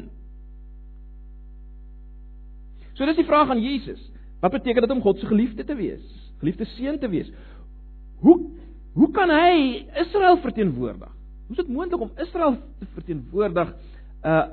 So 2.93 3.07
dis 3.07 3.17
die 3.17 3.29
vraag 3.29 3.51
aan 3.51 3.63
Jesus. 3.63 4.01
Wat 4.43 4.53
beteken 4.53 4.85
dit 4.85 4.91
om 4.91 5.03
God 5.03 5.19
se 5.19 5.27
geliefde 5.27 5.65
te 5.65 5.75
wees? 5.75 6.05
geliefde 6.39 6.65
seun 6.77 6.99
te 6.99 7.09
wees. 7.09 7.31
Hoe 8.23 8.39
hoe 8.99 9.11
kan 9.15 9.31
hy 9.31 9.87
Israel 10.03 10.41
verteenwoordig? 10.43 11.11
Hoe 11.47 11.57
is 11.57 11.61
dit 11.63 11.69
moontlik 11.69 12.01
om 12.01 12.11
Israel 12.17 12.57
te 12.79 12.87
verteenwoordig 12.95 13.75
uh 14.27 14.47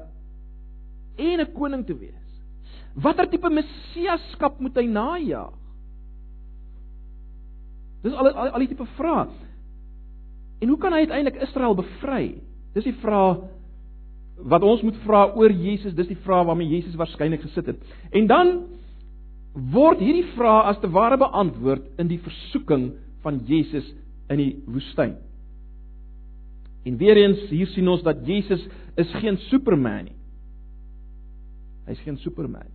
en 1.18 1.40
'n 1.40 1.54
koning 1.54 1.86
te 1.86 1.98
wees? 1.98 2.44
Watter 2.96 3.28
tipe 3.30 3.50
messiaskap 3.50 4.60
moet 4.60 4.76
hy 4.76 4.86
najag? 4.86 5.54
Dis 8.04 8.14
al 8.14 8.30
al, 8.30 8.50
al 8.54 8.60
die 8.60 8.68
tipe 8.68 8.86
vrae. 8.96 9.28
En 10.62 10.72
hoe 10.72 10.78
kan 10.78 10.94
hy 10.94 11.04
uiteindelik 11.04 11.42
Israel 11.42 11.76
bevry? 11.76 12.42
Dis 12.74 12.88
die 12.88 12.98
vraag 13.02 13.44
wat 14.36 14.64
ons 14.68 14.82
moet 14.84 14.98
vra 15.06 15.30
oor 15.36 15.52
Jesus, 15.52 15.96
dis 15.96 16.10
die 16.12 16.20
vraag 16.26 16.46
waarmee 16.50 16.68
Jesus 16.68 16.96
waarskynlik 17.00 17.42
gesit 17.46 17.70
het. 17.72 17.84
En 18.12 18.28
dan 18.28 18.50
word 19.72 20.02
hierdie 20.04 20.28
vraag 20.36 20.74
as 20.74 20.82
te 20.82 20.90
ware 20.92 21.18
beantwoord 21.18 21.86
in 22.02 22.10
die 22.12 22.20
versoeking 22.20 22.90
van 23.24 23.40
Jesus 23.48 23.88
in 24.32 24.42
die 24.42 24.52
woestyn. 24.68 25.16
En 26.86 26.98
weer 27.00 27.18
eens 27.18 27.48
hier 27.50 27.70
sien 27.72 27.88
ons 27.90 28.04
dat 28.04 28.26
Jesus 28.28 28.68
is 29.00 29.14
geen 29.22 29.40
superman 29.48 30.10
nie. 30.10 30.15
Hy's 31.86 32.02
geen 32.06 32.18
superman. 32.24 32.70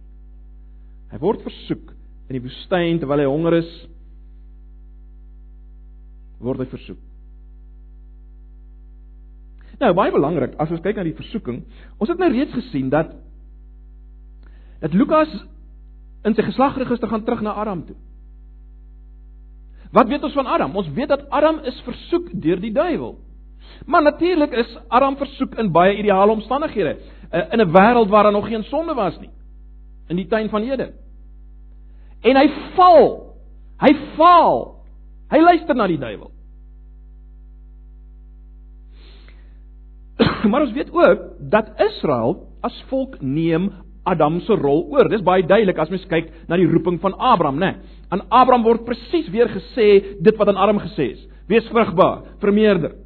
Hy 1.10 1.18
word 1.22 1.42
versoek 1.42 1.94
in 2.30 2.36
die 2.38 2.44
woestyn 2.44 3.00
terwyl 3.02 3.24
hy 3.24 3.30
honger 3.30 3.58
is 3.58 3.70
word 6.40 6.62
hy 6.62 6.68
versoek. 6.70 7.00
Nou 9.80 9.90
baie 9.96 10.12
belangrik 10.12 10.54
as 10.60 10.70
ons 10.70 10.82
kyk 10.84 10.98
na 11.00 11.06
die 11.08 11.16
versoeking, 11.16 11.62
ons 11.98 12.12
het 12.12 12.20
nou 12.20 12.28
reeds 12.32 12.54
gesien 12.54 12.90
dat 12.92 13.16
dat 14.80 14.94
Lukas 14.96 15.32
in 16.24 16.36
sy 16.36 16.44
geslagregister 16.44 17.08
gaan 17.08 17.24
terug 17.24 17.42
na 17.44 17.56
Adam 17.60 17.82
toe. 17.88 17.96
Wat 19.92 20.08
weet 20.08 20.22
ons 20.24 20.36
van 20.36 20.46
Adam? 20.46 20.76
Ons 20.76 20.88
weet 20.94 21.10
dat 21.10 21.26
Adam 21.34 21.60
is 21.68 21.80
versoek 21.84 22.30
deur 22.32 22.60
die 22.62 22.72
duiwel. 22.72 23.16
Maar 23.86 24.02
natuurlik 24.02 24.52
is 24.52 24.70
Adam 24.88 25.16
versoek 25.16 25.56
in 25.58 25.72
baie 25.72 25.96
ideale 25.98 26.32
omstandighede, 26.32 26.96
in 27.30 27.60
'n 27.60 27.72
wêreld 27.72 28.08
waar 28.08 28.22
daar 28.22 28.32
nog 28.32 28.48
geen 28.48 28.62
sonde 28.64 28.94
was 28.94 29.18
nie, 29.18 29.30
in 30.08 30.16
die 30.16 30.26
tuin 30.26 30.48
van 30.48 30.62
Eden. 30.62 30.94
En 32.20 32.36
hy 32.36 32.48
val. 32.76 33.34
Hy 33.80 33.94
val. 34.16 34.84
Hy 35.30 35.40
luister 35.40 35.74
na 35.74 35.86
die 35.86 35.98
duiwel. 35.98 36.30
maar 40.50 40.66
ons 40.66 40.72
weet 40.76 40.92
ook 40.92 41.20
dat 41.50 41.72
Israel 41.80 42.36
as 42.60 42.84
volk 42.88 43.20
neem 43.20 43.70
Adam 44.04 44.40
se 44.40 44.56
rol 44.56 44.86
oor. 44.90 45.08
Dis 45.08 45.24
baie 45.24 45.44
duidelik 45.46 45.78
as 45.78 45.90
mens 45.92 46.06
kyk 46.10 46.30
na 46.48 46.58
die 46.60 46.68
roeping 46.68 46.98
van 47.00 47.14
Abraham, 47.16 47.60
né? 47.60 47.72
Nee. 47.72 47.98
Aan 48.10 48.24
Abraham 48.28 48.64
word 48.66 48.84
presies 48.84 49.28
weer 49.30 49.48
gesê 49.48 50.18
dit 50.18 50.36
wat 50.36 50.48
aan 50.50 50.58
Adam 50.58 50.80
gesê 50.82 51.12
is: 51.14 51.22
Wees 51.48 51.68
vrugbaar, 51.70 52.24
vermeerder. 52.42 52.96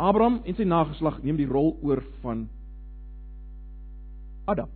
Abraham 0.00 0.40
en 0.44 0.56
sy 0.56 0.66
nageslag 0.68 1.20
neem 1.22 1.38
die 1.38 1.48
rol 1.48 1.74
oor 1.84 2.02
van 2.24 2.48
Adam. 4.50 4.68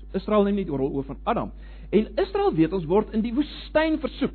So 0.00 0.20
Israel 0.20 0.46
neem 0.46 0.60
nie 0.60 0.68
die 0.68 0.76
rol 0.76 0.92
oor 0.92 1.06
van 1.08 1.20
Adam. 1.24 1.52
En 1.92 2.08
Israel 2.20 2.54
weet 2.56 2.72
ons 2.72 2.88
word 2.88 3.12
in 3.16 3.24
die 3.24 3.34
woestyn 3.36 3.98
versoek. 4.00 4.34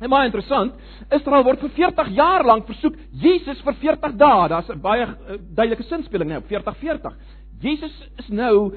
En 0.00 0.08
baie 0.08 0.30
interessant, 0.30 0.72
Israel 1.12 1.44
word 1.44 1.60
vir 1.60 1.72
40 1.76 2.14
jaar 2.16 2.44
lank 2.48 2.64
versoek, 2.68 2.96
Jesus 3.20 3.60
vir 3.66 3.76
40 3.82 4.16
dae. 4.16 4.48
Daar's 4.48 4.70
'n 4.72 4.80
baie 4.80 5.04
uh, 5.04 5.36
duidelike 5.56 5.84
sinspeling 5.88 6.30
nou, 6.30 6.40
40 6.48 6.76
40. 6.76 7.16
Jesus 7.60 7.92
is 8.18 8.28
nou 8.28 8.72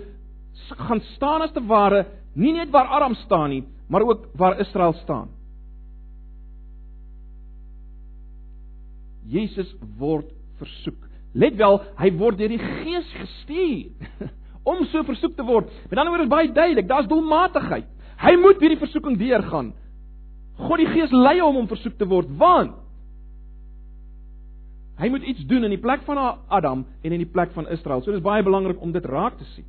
gaan 0.78 1.02
staan 1.16 1.42
as 1.42 1.52
te 1.52 1.64
ware 1.66 2.06
nie 2.36 2.54
net 2.54 2.70
waar 2.72 2.88
Aram 2.88 3.16
staan 3.16 3.50
nie, 3.50 3.64
maar 3.88 4.02
ook 4.02 4.28
waar 4.36 4.60
Israel 4.60 4.94
staan. 4.94 5.30
Jesus 9.30 9.70
word 9.98 10.30
versoek. 10.60 11.00
Let 11.34 11.58
wel, 11.58 11.80
hy 11.98 12.12
word 12.20 12.38
deur 12.38 12.52
die 12.52 12.62
Gees 12.62 13.10
gestuur 13.18 14.30
om 14.70 14.86
so 14.92 15.04
versoek 15.08 15.36
te 15.38 15.46
word. 15.48 15.72
Met 15.90 15.98
ander 15.98 16.14
woorde 16.14 16.28
is 16.28 16.34
baie 16.34 16.52
duidelik, 16.54 16.88
daar's 16.88 17.10
doelmatigheid. 17.12 17.90
Hy 18.24 18.36
moet 18.40 18.62
hierdie 18.62 18.80
versoeking 18.80 19.18
deurgaan. 19.20 19.74
God 20.62 20.80
die 20.80 20.92
Gees 20.94 21.12
lei 21.12 21.40
hom 21.42 21.64
om 21.64 21.70
versoek 21.72 21.98
te 21.98 22.08
word 22.08 22.30
want 22.40 22.80
Hy 25.00 25.10
moet 25.10 25.24
iets 25.26 25.46
doen 25.50 25.66
in 25.66 25.74
die 25.74 25.82
plek 25.82 26.04
van 26.06 26.20
Adam 26.54 26.86
en 27.02 27.12
in 27.12 27.24
die 27.24 27.30
plek 27.30 27.52
van 27.56 27.68
Israel. 27.74 28.04
So 28.04 28.14
dis 28.14 28.24
baie 28.24 28.44
belangrik 28.46 28.82
om 28.82 28.92
dit 28.94 29.06
raak 29.10 29.40
te 29.40 29.48
sien. 29.56 29.66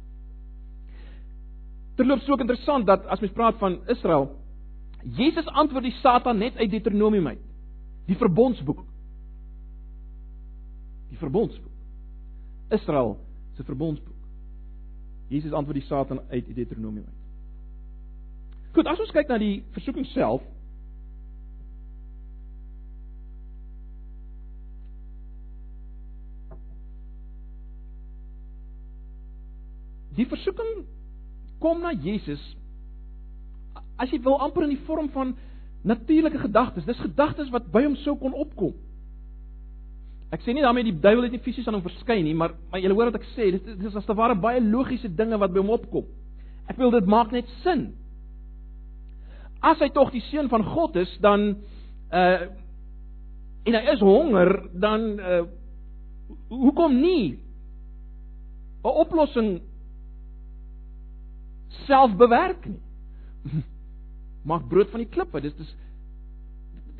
Terloops 1.96 2.28
ook 2.28 2.42
interessant 2.44 2.87
dat 2.87 3.06
as 3.06 3.23
mens 3.23 3.32
praat 3.32 3.58
van 3.58 3.78
Israel, 3.88 4.28
Jesus 5.16 5.46
antwoord 5.46 5.87
die 5.87 5.96
Satan 6.00 6.38
net 6.38 6.56
uit 6.56 6.70
Deuteronomium 6.70 7.26
uit. 7.26 7.42
Die 8.06 8.18
verbondsboek. 8.20 8.82
Die 11.14 11.21
verbondsboek. 11.21 11.71
Israel 12.75 13.14
se 13.54 13.64
verbondsboek. 13.64 14.18
Jesus 15.30 15.54
antwoord 15.54 15.78
die 15.78 15.87
Satan 15.87 16.21
uit 16.30 16.49
Deuteronomium 16.54 17.06
uit. 17.06 17.23
Goed, 18.75 18.90
as 18.90 18.99
ons 18.99 19.12
kyk 19.14 19.30
na 19.30 19.38
die 19.38 19.62
versoeking 19.76 20.09
self, 20.11 20.42
Die 30.14 30.26
versoeking 30.30 30.85
kom 31.59 31.80
na 31.83 31.90
Jesus 31.90 32.42
as 33.99 34.12
jy 34.12 34.21
wil 34.23 34.38
amper 34.42 34.66
in 34.66 34.75
die 34.75 34.85
vorm 34.87 35.09
van 35.14 35.33
natuurlike 35.87 36.38
gedagtes. 36.38 36.87
Dis 36.87 37.00
gedagtes 37.02 37.50
wat 37.54 37.66
by 37.75 37.85
hom 37.87 37.97
sou 38.02 38.14
kon 38.18 38.35
opkom. 38.35 38.75
Ek 40.35 40.43
sê 40.43 40.55
nie 40.55 40.64
daarmee 40.64 40.88
die 40.88 40.97
duiwel 40.99 41.29
het 41.29 41.35
nie 41.37 41.43
fisies 41.45 41.67
aan 41.69 41.76
hom 41.79 41.85
verskyn 41.85 42.25
nie, 42.26 42.35
maar 42.35 42.57
maar 42.73 42.83
jy 42.83 42.91
hoor 42.91 43.12
wat 43.12 43.21
ek 43.21 43.29
sê, 43.37 43.53
dit 43.55 43.85
is 43.87 43.99
as 43.99 44.07
te 44.09 44.17
ware 44.19 44.35
baie 44.35 44.62
logiese 44.62 45.11
dinge 45.14 45.38
wat 45.38 45.53
by 45.55 45.62
hom 45.62 45.75
opkom. 45.76 46.09
Ek 46.71 46.81
wil 46.81 46.91
dit 46.95 47.07
maak 47.07 47.31
net 47.35 47.50
sin. 47.62 47.93
As 49.64 49.79
hy 49.81 49.91
tog 49.95 50.11
die 50.12 50.25
seun 50.31 50.50
van 50.53 50.64
God 50.75 50.99
is, 51.00 51.12
dan 51.23 51.53
uh 52.11 52.50
en 53.64 53.76
hy 53.79 53.85
is 53.95 54.03
honger, 54.05 54.50
dan 54.76 55.07
uh 55.21 55.45
hoekom 56.50 56.99
nie 57.00 57.38
'n 58.85 58.97
oplossing 59.05 59.61
self 61.87 62.17
bewerk 62.17 62.67
nie. 62.67 62.83
Maak 64.50 64.69
brood 64.69 64.91
van 64.91 65.00
die 65.00 65.09
klippe. 65.09 65.41
Dis 65.41 65.55
dis 65.57 65.71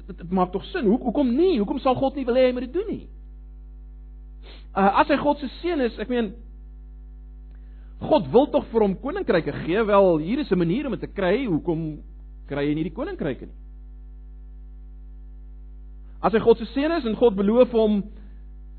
dit, 0.07 0.17
dit 0.17 0.31
maak 0.31 0.53
tog 0.53 0.65
sin. 0.65 0.87
Hoe 0.87 1.01
hoekom 1.01 1.35
nie? 1.37 1.59
Hoekom 1.59 1.79
sal 1.79 1.95
God 1.95 2.17
nie 2.17 2.25
wil 2.25 2.39
hê 2.39 2.47
hy 2.49 2.53
moet 2.57 2.67
dit 2.69 2.73
doen 2.73 2.89
nie? 2.89 3.09
Uh, 4.75 4.91
as 5.01 5.11
hy 5.13 5.19
God 5.23 5.39
se 5.39 5.49
seun 5.61 5.85
is, 5.85 5.99
ek 6.03 6.11
meen 6.11 6.33
God 8.05 8.27
wil 8.33 8.49
tog 8.51 8.67
vir 8.73 8.85
hom 8.85 8.97
koninkryke 9.01 9.55
gee. 9.63 9.85
Wel, 9.87 10.19
hier 10.19 10.43
is 10.43 10.51
'n 10.51 10.59
manier 10.59 10.87
om 10.87 10.93
dit 10.93 11.01
te 11.01 11.15
kry. 11.15 11.47
Hoekom 11.47 12.03
kry 12.49 12.67
hy 12.69 12.75
nie 12.75 12.91
die 12.91 12.97
koninkryke 12.97 13.47
nie? 13.47 13.61
As 16.21 16.33
hy 16.33 16.41
God 16.41 16.59
se 16.59 16.67
seun 16.67 16.93
is 16.93 17.07
en 17.07 17.17
God 17.17 17.37
beloof 17.37 17.71
hom 17.71 18.03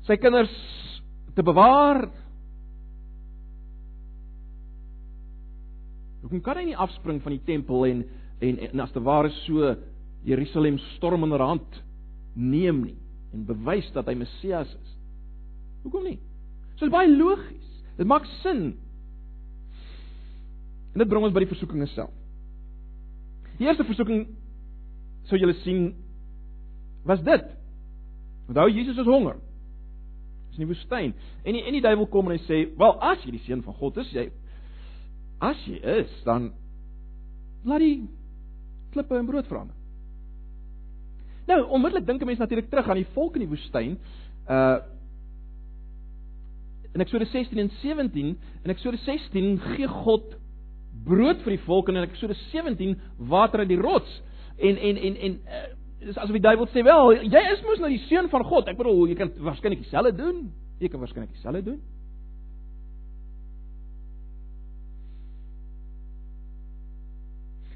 sy 0.06 0.16
kinders 0.16 0.52
te 1.34 1.42
bewaar, 1.42 2.10
Hoekom 6.26 6.42
kan 6.42 6.58
hy 6.58 6.64
nie 6.64 6.76
afspring 6.82 7.20
van 7.22 7.36
die 7.36 7.44
tempel 7.46 7.84
en 7.86 8.04
en, 8.42 8.58
en 8.58 8.80
as 8.82 8.90
te 8.92 9.00
ware 9.00 9.30
so 9.46 9.76
Jerusalem 10.26 10.76
storm 10.96 11.22
in 11.24 11.30
hand 11.40 11.78
neem 12.34 12.82
nie 12.84 12.96
en 13.32 13.46
bewys 13.46 13.86
dat 13.94 14.10
hy 14.10 14.16
Messias 14.18 14.66
is? 14.66 14.95
Hoekom 15.86 16.06
nie? 16.08 16.18
So 16.76 16.84
dit 16.84 16.90
is 16.90 16.94
baie 16.94 17.10
logies. 17.10 17.68
Dit 17.96 18.10
maak 18.10 18.26
sin. 18.42 18.64
En 20.92 21.02
dit 21.02 21.08
bring 21.08 21.24
ons 21.24 21.34
by 21.34 21.44
die 21.44 21.50
versoekinge 21.50 21.86
self. 21.94 22.12
Die 23.56 23.68
eerste 23.68 23.86
versoeking 23.88 24.26
sou 25.30 25.38
julle 25.40 25.54
sien 25.62 25.92
was 27.06 27.22
dit. 27.24 27.46
Onthou 28.50 28.66
Jesus 28.68 28.98
is 28.98 29.08
honger. 29.08 29.38
Is 30.50 30.58
in 30.58 30.66
die 30.66 30.72
woestyn. 30.72 31.14
En 31.46 31.56
die, 31.56 31.62
en 31.62 31.78
die 31.78 31.84
duiwel 31.84 32.10
kom 32.10 32.28
en 32.28 32.36
hy 32.36 32.42
sê, 32.44 32.58
"Wel, 32.76 32.98
as 33.00 33.24
jy 33.24 33.30
die 33.38 33.44
seun 33.46 33.62
van 33.62 33.74
God 33.74 33.96
is, 34.02 34.12
jy 34.12 34.28
As 35.40 35.58
jy 35.68 35.76
is, 36.00 36.12
dan 36.24 36.52
laat 37.66 37.82
die 37.82 38.06
klippe 38.94 39.18
in 39.18 39.26
brood 39.28 39.48
verander. 39.50 39.74
Nou, 41.46 41.60
onmiddellik 41.76 42.06
dink 42.06 42.22
'n 42.22 42.26
mens 42.26 42.38
natuurlik 42.38 42.70
terug 42.70 42.88
aan 42.88 43.02
die 43.02 43.12
volk 43.12 43.34
in 43.34 43.44
die 43.44 43.48
woestyn. 43.48 43.98
Uh 44.48 44.78
in 46.96 47.04
Eksodus 47.04 47.30
16 47.30 47.58
en 47.60 47.70
17, 47.82 48.36
in 48.64 48.72
Eksodus 48.72 49.04
16 49.04 49.58
gee 49.76 49.88
God 49.88 50.36
brood 51.06 51.42
vir 51.44 51.56
die 51.56 51.64
volk 51.66 51.90
en 51.90 52.00
in 52.00 52.06
Eksodus 52.08 52.40
17 52.52 52.94
water 53.28 53.62
uit 53.62 53.68
die 53.70 53.80
rots. 53.80 54.22
En 54.56 54.78
en 54.80 54.96
en 54.96 55.18
en 55.28 55.34
uh, 55.44 55.66
dis 56.06 56.16
asof 56.16 56.32
die 56.32 56.44
duiwel 56.44 56.68
sê, 56.72 56.84
"Wel, 56.86 57.12
jy 57.28 57.42
is 57.52 57.62
mos 57.66 57.82
nou 57.82 57.90
die 57.92 58.04
seun 58.08 58.30
van 58.32 58.44
God. 58.44 58.68
Ek 58.72 58.80
bedoel, 58.80 59.08
jy 59.12 59.18
kan 59.20 59.32
waarskynlik 59.36 59.84
dieselfde 59.84 60.16
doen. 60.16 60.48
Jy 60.80 60.88
kan 60.88 61.00
waarskynlik 61.00 61.36
dieselfde 61.36 61.62
doen." 61.62 61.82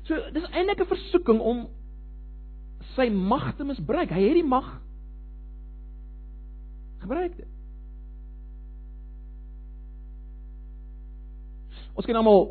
So 0.09 0.17
dis 0.33 0.49
eintlik 0.51 0.81
'n 0.81 0.91
versoeking 0.97 1.41
om 1.41 1.69
sy 2.97 3.11
mag 3.11 3.57
te 3.57 3.65
misbruik. 3.65 4.11
Hy 4.11 4.23
het 4.23 4.35
die 4.35 4.45
mag. 4.45 4.81
Gebruik 6.99 7.37
dit. 7.37 7.60
Ons 11.95 12.07
kan 12.07 12.17
almal 12.17 12.49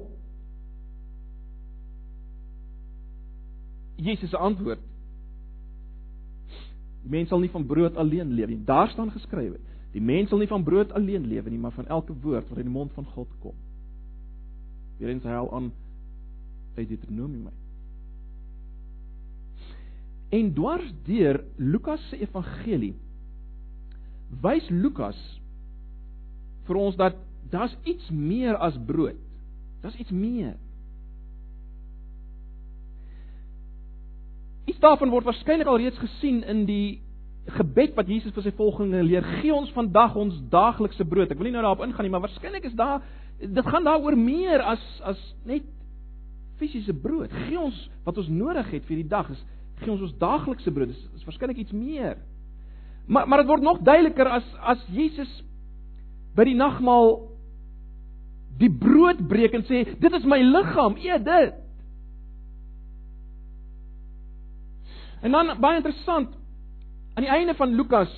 Jesus 3.99 4.30
se 4.30 4.38
antwoord. 4.38 4.84
Die 7.04 7.12
mens 7.12 7.30
sal 7.32 7.41
nie 7.43 7.52
van 7.52 7.65
brood 7.67 7.97
alleen 7.99 8.34
leef 8.36 8.52
nie. 8.52 8.62
Daar 8.65 8.89
staan 8.91 9.12
geskrywe: 9.12 9.60
Die 9.93 10.04
mens 10.04 10.30
sal 10.30 10.39
nie 10.41 10.47
van 10.52 10.63
brood 10.63 10.91
alleen 10.91 11.28
lewe 11.28 11.49
nie, 11.49 11.60
maar 11.60 11.75
van 11.75 11.88
elke 11.88 12.13
woord 12.13 12.49
wat 12.49 12.58
uit 12.58 12.67
die 12.67 12.73
mond 12.73 12.93
van 12.93 13.06
God 13.15 13.32
kom. 13.39 13.56
Weerens 14.99 15.23
hy 15.23 15.38
al 15.39 15.52
aan 15.56 15.71
uit 16.75 16.88
Deuteronomium 16.88 17.47
uit. 17.47 17.65
En 20.30 20.52
dwars 20.54 20.91
deur 21.08 21.41
Lukas 21.58 22.04
se 22.10 22.19
evangelie 22.21 22.93
wys 24.43 24.67
Lukas 24.69 25.17
vir 26.67 26.78
ons 26.78 26.97
dat 26.99 27.15
daar's 27.49 27.73
iets 27.89 28.12
meer 28.13 28.60
as 28.62 28.78
brood. 28.86 29.17
Daar's 29.82 30.00
iets 30.00 30.12
meer. 30.12 30.56
Iets 34.70 34.80
daarvan 34.80 35.10
word 35.10 35.28
waarskynlik 35.30 35.68
al 35.68 35.80
reeds 35.82 35.98
gesien 35.98 36.44
in 36.44 36.65
die 36.68 37.02
gebed 37.50 37.96
wat 37.98 38.10
Jesus 38.10 38.34
vir 38.36 38.46
sy 38.46 38.54
volgelinge 38.58 39.02
leer. 39.08 39.26
Gee 39.39 39.54
ons 39.56 39.72
vandag 39.74 40.18
ons 40.20 40.38
daaglikse 40.52 41.06
brood. 41.08 41.32
Ek 41.32 41.39
wil 41.39 41.50
nie 41.50 41.56
nou 41.56 41.63
daarop 41.65 41.86
ingaan 41.86 42.06
nie, 42.06 42.13
maar 42.13 42.26
waarskynlik 42.28 42.68
is 42.70 42.78
daar 42.78 43.02
dit 43.39 43.68
gaan 43.72 43.88
daaroor 43.88 44.18
meer 44.20 44.62
as 44.68 44.84
as 45.08 45.20
net 45.48 45.63
fisiese 46.60 46.94
brood. 46.94 47.32
Gee 47.48 47.60
ons 47.60 47.78
wat 48.06 48.20
ons 48.20 48.28
nodig 48.34 48.68
het 48.76 48.86
vir 48.89 49.00
die 49.00 49.08
dag. 49.08 49.32
Is 49.32 49.42
gee 49.80 49.94
ons 49.94 50.04
ons 50.10 50.18
daaglikse 50.20 50.74
brood. 50.76 50.92
Dis 50.92 51.22
is 51.22 51.26
waarskynlik 51.28 51.63
iets 51.63 51.76
meer. 51.76 52.20
Maar 53.08 53.28
maar 53.28 53.42
dit 53.44 53.50
word 53.50 53.65
nog 53.65 53.82
duideliker 53.82 54.28
as 54.28 54.46
as 54.60 54.84
Jesus 54.94 55.32
by 56.36 56.46
die 56.46 56.58
nagmaal 56.58 57.29
die 58.60 58.72
brood 58.72 59.22
breek 59.28 59.56
en 59.56 59.65
sê 59.67 59.84
dit 60.00 60.17
is 60.17 60.28
my 60.28 60.39
liggaam, 60.43 60.98
eet 61.00 61.26
dit. 61.26 61.60
En 65.24 65.36
dan 65.36 65.54
baie 65.60 65.80
interessant 65.80 66.36
aan 67.15 67.26
die 67.26 67.32
einde 67.32 67.56
van 67.60 67.76
Lukas 67.76 68.12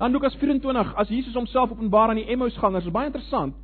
aan 0.00 0.12
Lukas 0.12 0.36
24 0.40 0.94
as 0.96 1.08
Jesus 1.12 1.34
homself 1.36 1.70
openbaar 1.70 2.08
aan 2.08 2.22
die 2.22 2.28
Emmausgangers, 2.32 2.88
baie 2.92 3.10
interessant. 3.10 3.56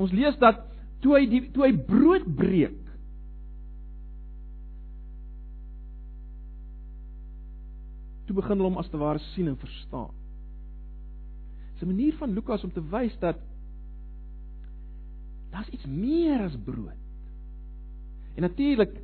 Ons 0.00 0.12
lees 0.16 0.36
dat 0.40 0.62
toe 1.04 1.18
hy 1.18 1.26
die 1.28 1.42
toe 1.52 1.66
hy 1.66 1.74
brood 1.76 2.24
breek 2.38 2.80
toe 8.24 8.36
begin 8.38 8.56
hulle 8.56 8.70
hom 8.70 8.80
as 8.80 8.88
te 8.88 9.00
ware 9.00 9.20
sien 9.34 9.50
en 9.52 9.58
verstaan. 9.60 10.12
Dis 11.74 11.82
'n 11.82 11.92
manier 11.92 12.14
van 12.16 12.32
Lukas 12.32 12.64
om 12.64 12.72
te 12.72 12.80
wys 12.80 13.12
dat 13.20 13.36
daar's 15.54 15.70
iets 15.70 15.86
meer 15.86 16.42
as 16.42 16.56
brood. 16.64 16.98
En 18.34 18.42
natuurlik 18.42 18.96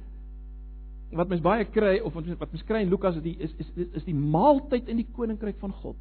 wat 1.11 1.31
mens 1.31 1.43
baie 1.43 1.65
kry 1.71 1.99
of 2.07 2.15
wat 2.15 2.27
wat 2.39 2.53
mens 2.53 2.67
kry 2.67 2.83
in 2.85 2.91
Lukas 2.91 3.19
is 3.19 3.23
die 3.23 3.37
is 3.39 3.55
is 3.63 3.71
is 3.99 4.07
die 4.07 4.15
maaltyd 4.15 4.91
in 4.91 4.99
die 4.99 5.09
koninkryk 5.15 5.59
van 5.63 5.73
God. 5.83 5.99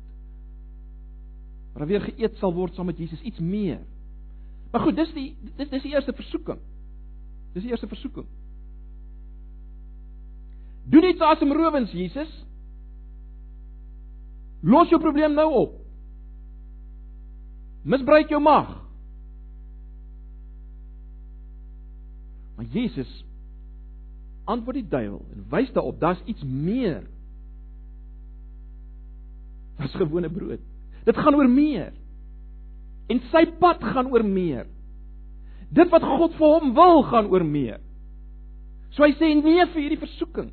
Waar 1.73 1.89
weer 1.89 2.01
geëet 2.01 2.41
sal 2.41 2.53
word 2.53 2.73
saam 2.73 2.89
met 2.89 2.97
Jesus 2.97 3.21
iets 3.21 3.39
meer. 3.39 3.81
Maar 4.71 4.81
goed, 4.85 4.97
dis 4.97 5.13
die 5.13 5.29
dis 5.57 5.69
dis 5.69 5.85
die 5.85 5.93
eerste 5.93 6.13
versoeking. 6.13 6.61
Dis 7.53 7.65
die 7.65 7.73
eerste 7.73 7.89
versoeking. 7.89 8.27
Doen 10.89 11.09
iets 11.09 11.21
asemrowends 11.21 11.93
Jesus. 11.93 12.29
Los 14.61 14.89
jou 14.89 15.01
probleem 15.01 15.33
nou 15.33 15.47
op. 15.53 15.77
Misbruik 17.85 18.29
jou 18.29 18.41
mag. 18.41 18.78
Maar 22.59 22.67
Jesus 22.75 23.11
antwoord 24.49 24.81
die 24.81 24.89
duiwel 24.91 25.23
en 25.31 25.47
wys 25.53 25.71
daarop 25.71 25.99
daar's 26.01 26.19
iets 26.27 26.43
meer. 26.43 27.05
as 29.79 29.95
gewone 29.95 30.29
brood. 30.29 30.61
Dit 31.07 31.17
gaan 31.17 31.35
oor 31.35 31.49
meer. 31.49 31.93
En 33.09 33.21
sy 33.31 33.45
pad 33.61 33.83
gaan 33.93 34.11
oor 34.11 34.25
meer. 34.25 34.67
Dit 35.73 35.91
wat 35.93 36.05
God 36.05 36.35
vir 36.37 36.55
hom 36.57 36.73
wil 36.77 37.03
gaan 37.09 37.29
oor 37.31 37.45
meer. 37.45 37.79
So 38.95 39.05
hy 39.05 39.13
sê 39.17 39.31
nee 39.37 39.65
vir 39.69 39.81
hierdie 39.83 40.01
versoeking. 40.01 40.49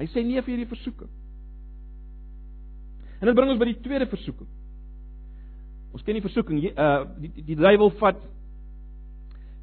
Hy 0.00 0.08
sê 0.10 0.24
nee 0.26 0.42
vir 0.42 0.54
hierdie 0.54 0.70
versoeking. 0.70 1.10
En 3.20 3.28
dit 3.28 3.36
bring 3.36 3.52
ons 3.52 3.60
by 3.60 3.68
die 3.70 3.80
tweede 3.84 4.08
versoeking. 4.10 4.48
Ons 5.94 6.04
ken 6.06 6.16
die 6.16 6.24
versoeking, 6.24 6.60
uh 6.70 6.90
die 7.20 7.32
die, 7.34 7.46
die 7.52 7.58
duiwel 7.58 7.92
vat 8.00 8.20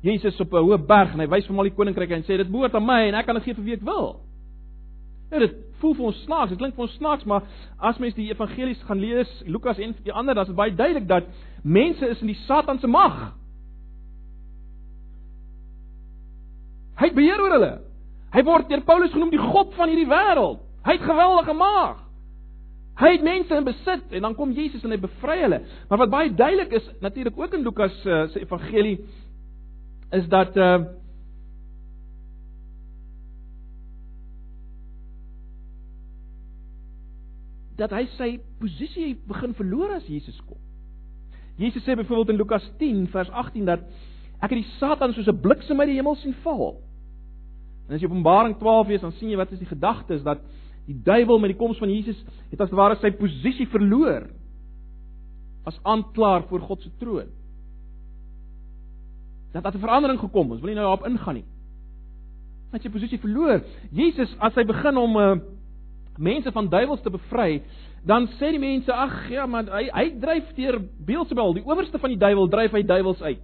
Jesus 0.01 0.39
op 0.39 0.53
'n 0.53 0.63
hoë 0.63 0.85
berg 0.87 1.13
en 1.13 1.19
hy 1.19 1.27
wys 1.27 1.45
vir 1.45 1.53
hom 1.55 1.59
al 1.59 1.69
die 1.69 1.75
koninkryke 1.75 2.15
en 2.15 2.23
sê 2.23 2.37
dit 2.37 2.51
behoort 2.51 2.75
aan 2.75 2.85
my 2.85 3.07
en 3.07 3.15
ek 3.15 3.25
kan 3.25 3.35
dit 3.35 3.43
gee 3.43 3.53
vir 3.53 3.63
wie 3.63 3.73
ek 3.73 3.85
wil. 3.85 4.19
Ja, 5.31 5.39
dit 5.39 5.55
voel 5.79 5.93
vir 5.93 6.05
ons 6.05 6.23
snaaks, 6.23 6.49
dit 6.49 6.57
klink 6.57 6.75
vir 6.75 6.85
ons 6.85 6.95
snaaks, 6.95 7.25
maar 7.25 7.43
as 7.79 7.97
mens 7.97 8.15
die 8.15 8.29
evangelies 8.31 8.83
gaan 8.87 8.99
lees, 8.99 9.43
Lukas 9.45 9.77
en 9.77 9.95
die 10.03 10.13
ander, 10.13 10.35
dan 10.35 10.43
is 10.43 10.47
dit 10.47 10.55
baie 10.55 10.75
duidelik 10.75 11.07
dat 11.07 11.23
mense 11.63 12.07
is 12.07 12.21
in 12.21 12.27
die 12.27 12.39
Satan 12.45 12.79
se 12.79 12.87
mag. 12.87 13.33
Hy 16.97 17.11
beheer 17.13 17.41
oor 17.41 17.51
hulle. 17.57 17.73
Hy 18.33 18.43
word 18.43 18.69
deur 18.69 18.81
Paulus 18.87 19.13
genoem 19.13 19.29
die 19.33 19.41
god 19.41 19.75
van 19.77 19.91
hierdie 19.91 20.09
wêreld. 20.09 20.63
Hy 20.87 20.95
het 20.95 21.05
geweldige 21.05 21.53
mag. 21.53 22.03
Hy 22.97 23.11
het 23.13 23.25
mense 23.25 23.53
in 23.53 23.67
besit 23.67 24.15
en 24.17 24.25
dan 24.25 24.35
kom 24.35 24.55
Jesus 24.57 24.83
en 24.85 24.95
hy 24.95 24.97
bevry 24.97 25.37
hulle. 25.43 25.59
Maar 25.89 26.01
wat 26.01 26.13
baie 26.13 26.31
duidelik 26.33 26.73
is 26.79 26.87
natuurlik 27.03 27.37
ook 27.37 27.53
in 27.53 27.65
Lukas 27.67 27.97
uh, 28.05 28.23
se 28.33 28.41
evangelie 28.41 28.97
is 30.11 30.27
dat 30.31 30.57
uh 30.57 30.85
dat 37.77 37.93
hy 37.93 38.07
sy 38.17 38.29
posisie 38.57 39.11
begin 39.29 39.53
verloor 39.53 39.91
as 39.99 40.07
Jesus 40.09 40.37
kom. 40.47 40.57
Jesus 41.61 41.83
sê 41.85 41.93
byvoorbeeld 41.97 42.33
in 42.33 42.39
Lukas 42.41 42.65
10 42.81 43.07
vers 43.13 43.29
18 43.29 43.65
dat 43.69 43.83
ek 44.41 44.49
het 44.49 44.59
die 44.61 44.71
Satan 44.77 45.13
soos 45.13 45.27
'n 45.27 45.41
bliksem 45.41 45.79
uit 45.79 45.89
die 45.89 45.97
hemel 45.97 46.15
sien 46.15 46.33
val. 46.43 46.81
En 47.87 47.95
as 47.95 48.01
jy 48.01 48.09
Openbaring 48.09 48.57
12 48.57 48.87
lees, 48.87 49.01
dan 49.01 49.11
sien 49.11 49.29
jy 49.29 49.37
wat 49.37 49.51
is 49.51 49.59
die 49.59 49.69
gedagte 49.69 50.13
is 50.13 50.23
dat 50.23 50.41
die 50.87 50.97
duiwel 51.03 51.39
met 51.39 51.51
die 51.53 51.59
koms 51.59 51.77
van 51.77 51.89
Jesus 51.89 52.19
het 52.51 52.61
as 52.61 52.71
ware 52.71 52.95
sy 52.95 53.11
posisie 53.11 53.67
verloor 53.67 54.27
as 55.67 55.79
aanklaer 55.83 56.47
voor 56.47 56.61
God 56.61 56.81
se 56.81 56.91
troon. 56.99 57.27
Dat 59.53 59.63
daar 59.63 59.73
'n 59.73 59.79
verandering 59.79 60.19
gekom 60.19 60.51
het. 60.51 60.59
Wil 60.59 60.69
nie 60.69 60.75
nou 60.75 60.87
daarop 60.87 61.07
ingaan 61.07 61.33
nie. 61.33 61.45
Hy 62.71 62.73
het 62.73 62.81
sy 62.81 62.89
posisie 62.89 63.19
verloor. 63.19 63.61
Jesus 63.91 64.35
as 64.39 64.55
hy 64.55 64.63
begin 64.63 64.97
om 64.97 65.15
uh, 65.15 65.35
mense 66.17 66.51
van 66.51 66.69
duiwels 66.69 67.01
te 67.01 67.09
bevry, 67.09 67.61
dan 68.03 68.27
sê 68.27 68.51
die 68.51 68.59
mense 68.59 68.93
ag 68.93 69.29
ja, 69.29 69.45
maar 69.45 69.63
hy 69.63 69.89
hy 69.93 70.19
dryf 70.19 70.53
deur 70.55 70.81
Beelzebul, 71.05 71.53
die 71.53 71.65
owerste 71.65 71.99
van 71.99 72.09
die 72.09 72.17
duiwel, 72.17 72.47
dryf 72.47 72.71
hy 72.71 72.83
duiwels 72.83 73.21
uit. 73.21 73.41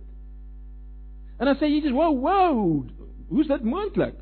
En 1.39 1.45
dan 1.45 1.55
sê 1.55 1.67
Jesus, 1.67 1.91
"Wow, 1.91 2.19
wow, 2.19 2.85
hoe's 3.29 3.47
dit 3.47 3.63
moontlik?" 3.63 4.15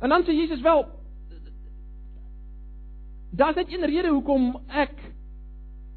En 0.00 0.08
dan 0.08 0.22
sê 0.22 0.34
Jesus 0.34 0.60
wel 0.60 0.86
Daar's 3.30 3.54
net 3.54 3.72
een 3.72 3.84
rede 3.84 4.08
hoekom 4.08 4.60
ek 4.66 4.94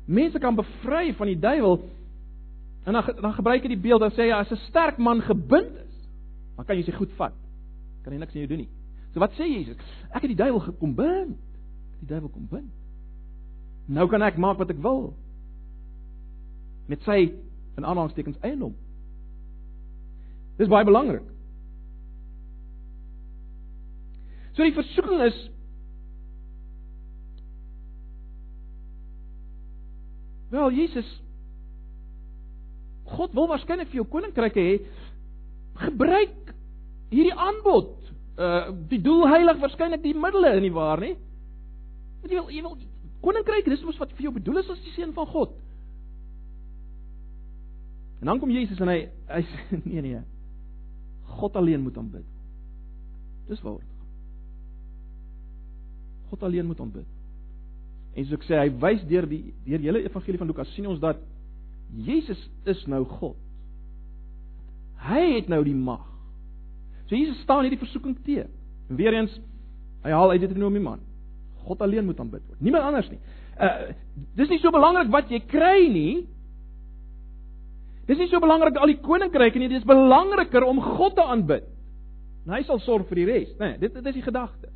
mense 0.05 0.39
kan 0.39 0.55
bevry 0.55 1.13
van 1.13 1.27
die 1.27 1.39
duiwel. 1.39 1.79
En 2.85 2.93
dan 2.93 3.21
dan 3.21 3.33
gebruik 3.33 3.61
hy 3.61 3.67
die 3.67 3.83
beeld 3.83 4.01
dan 4.01 4.11
sê 4.11 4.29
hy 4.29 4.37
as 4.39 4.51
'n 4.51 4.61
sterk 4.67 4.97
man 4.97 5.21
gebind 5.21 5.75
is, 5.75 5.95
dan 6.55 6.65
kan 6.65 6.77
jy 6.77 6.83
sy 6.83 6.91
goed 6.91 7.11
vat. 7.17 7.33
Kan 8.03 8.13
hy 8.13 8.19
niks 8.19 8.33
aan 8.33 8.41
jou 8.41 8.47
doen 8.47 8.65
nie. 8.65 8.69
So 9.13 9.19
wat 9.19 9.33
sê 9.33 9.45
Jesus? 9.47 9.77
Ek 10.13 10.21
het 10.21 10.31
die 10.31 10.43
duiwel 10.43 10.59
gekom 10.59 10.95
bind. 10.95 11.37
Die 11.99 12.07
duiwel 12.07 12.29
kom 12.29 12.47
bind. 12.47 12.71
Nou 13.85 14.07
kan 14.09 14.21
ek 14.21 14.37
maak 14.37 14.57
wat 14.57 14.69
ek 14.69 14.81
wil. 14.81 15.13
Met 16.87 17.03
sy 17.03 17.33
in 17.77 17.85
aanhalingstekens 17.85 18.39
eiendom. 18.41 18.75
Dis 20.57 20.69
baie 20.71 20.85
belangrik. 20.85 21.25
So 24.53 24.63
die 24.63 24.75
versoeking 24.75 25.21
is 25.25 25.37
Wel 30.51 30.71
Jesus 30.75 31.09
God 33.11 33.33
wil 33.35 33.49
waarskynlik 33.51 33.89
vir 33.91 34.01
jou 34.01 34.07
koninkryk 34.07 34.55
hê. 34.55 34.69
Gebruik 35.81 36.53
hierdie 37.11 37.35
aanbod. 37.35 37.97
Uh 38.39 38.71
die 38.91 39.01
doel 39.03 39.27
heilig 39.31 39.59
waarskynlik 39.59 40.03
die 40.05 40.15
middele 40.15 40.55
in 40.59 40.67
die 40.67 40.73
waar 40.75 41.01
nie. 41.03 41.17
Want 42.21 42.31
jy 42.31 42.39
wil 42.39 42.53
jy 42.55 42.63
wil 42.63 42.77
koninkryk, 43.25 43.67
dis 43.69 43.83
mos 43.85 43.99
wat 44.01 44.13
vir 44.15 44.29
jou 44.29 44.33
bedoel 44.37 44.61
is 44.63 44.71
as 44.71 44.81
die 44.85 44.95
seun 44.95 45.13
van 45.17 45.27
God. 45.29 45.55
En 48.21 48.31
dan 48.31 48.39
kom 48.39 48.53
Jesus 48.53 48.79
en 48.79 48.91
hy 48.93 48.99
hy 49.29 49.41
sê 49.49 49.81
nee 49.91 50.03
nee. 50.07 50.21
God 51.41 51.55
alleen 51.59 51.83
moet 51.83 51.97
aanbid. 51.97 52.27
Dis 53.49 53.61
waar. 53.65 53.79
God 56.31 56.43
alleen 56.47 56.67
moet 56.67 56.79
aanbid. 56.79 57.20
En 58.15 58.25
soos 58.25 58.39
ek 58.39 58.47
sê, 58.47 58.57
hy 58.59 58.71
wys 58.81 59.03
deur 59.07 59.27
die 59.29 59.43
deur 59.67 59.85
hele 59.85 60.03
evangelie 60.03 60.39
van 60.41 60.49
Lukas 60.51 60.71
sien 60.75 60.89
ons 60.91 60.99
dat 60.99 61.21
Jesus 61.95 62.39
is 62.69 62.81
nou 62.91 63.03
God. 63.19 63.37
Hy 65.01 65.21
het 65.37 65.47
nou 65.51 65.61
die 65.65 65.75
mag. 65.75 66.03
So 67.07 67.15
Jesus 67.15 67.39
staan 67.43 67.65
hierdie 67.65 67.81
versoeking 67.81 68.17
te. 68.25 68.45
En 68.89 68.99
weer 68.99 69.15
eens 69.15 69.33
hy 70.05 70.11
haal 70.15 70.33
uit 70.33 70.43
Deuteronomie 70.43 70.83
man. 70.83 71.01
God 71.65 71.81
alleen 71.85 72.05
moet 72.07 72.19
aanbid 72.19 72.43
word. 72.47 72.61
Niemand 72.63 72.87
anders 72.89 73.09
nie. 73.11 73.19
Uh 73.59 73.91
dis 74.37 74.49
nie 74.49 74.59
so 74.59 74.71
belangrik 74.73 75.11
wat 75.13 75.31
jy 75.31 75.41
kry 75.47 75.87
nie. 75.91 76.15
Dis 78.09 78.19
nie 78.19 78.27
so 78.31 78.41
belangrik 78.43 78.79
al 78.81 78.91
die 78.91 78.99
koninkryke 79.03 79.59
nie, 79.61 79.69
dis 79.71 79.87
belangriker 79.87 80.65
om 80.67 80.81
God 80.97 81.15
te 81.15 81.23
aanbid. 81.23 81.67
En 82.47 82.55
hy 82.57 82.63
sal 82.67 82.81
sorg 82.83 83.07
vir 83.11 83.21
die 83.21 83.27
res, 83.29 83.51
né? 83.59 83.75
Nee, 83.75 83.81
dit 83.83 83.93
dit 83.99 84.07
is 84.09 84.17
die 84.17 84.25
gedagte. 84.25 84.71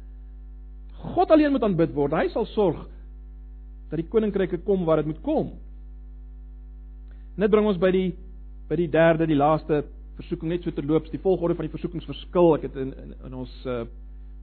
God 1.16 1.32
alleen 1.34 1.52
moet 1.54 1.66
aanbid 1.66 1.96
word. 1.98 2.14
Hy 2.16 2.30
sal 2.34 2.46
sorg 2.54 2.86
dat 3.96 4.04
die 4.04 4.12
koninkryke 4.12 4.60
kom 4.68 4.84
waar 4.86 5.00
dit 5.00 5.08
moet 5.14 5.22
kom. 5.24 5.54
Net 7.40 7.52
bring 7.52 7.68
ons 7.68 7.80
by 7.80 7.92
die 7.96 8.10
by 8.68 8.76
die 8.80 8.90
derde, 8.90 9.28
die 9.30 9.38
laaste 9.38 9.84
versoeking 10.18 10.50
net 10.50 10.64
so 10.66 10.74
terloops, 10.74 11.12
die 11.14 11.22
volgorde 11.22 11.56
van 11.56 11.68
die 11.68 11.74
versoekings 11.74 12.08
verskil. 12.08 12.56
Ek 12.58 12.66
het 12.68 12.80
in 12.82 12.92
in, 13.04 13.14
in 13.30 13.38
ons 13.44 13.54
uh 13.66 13.86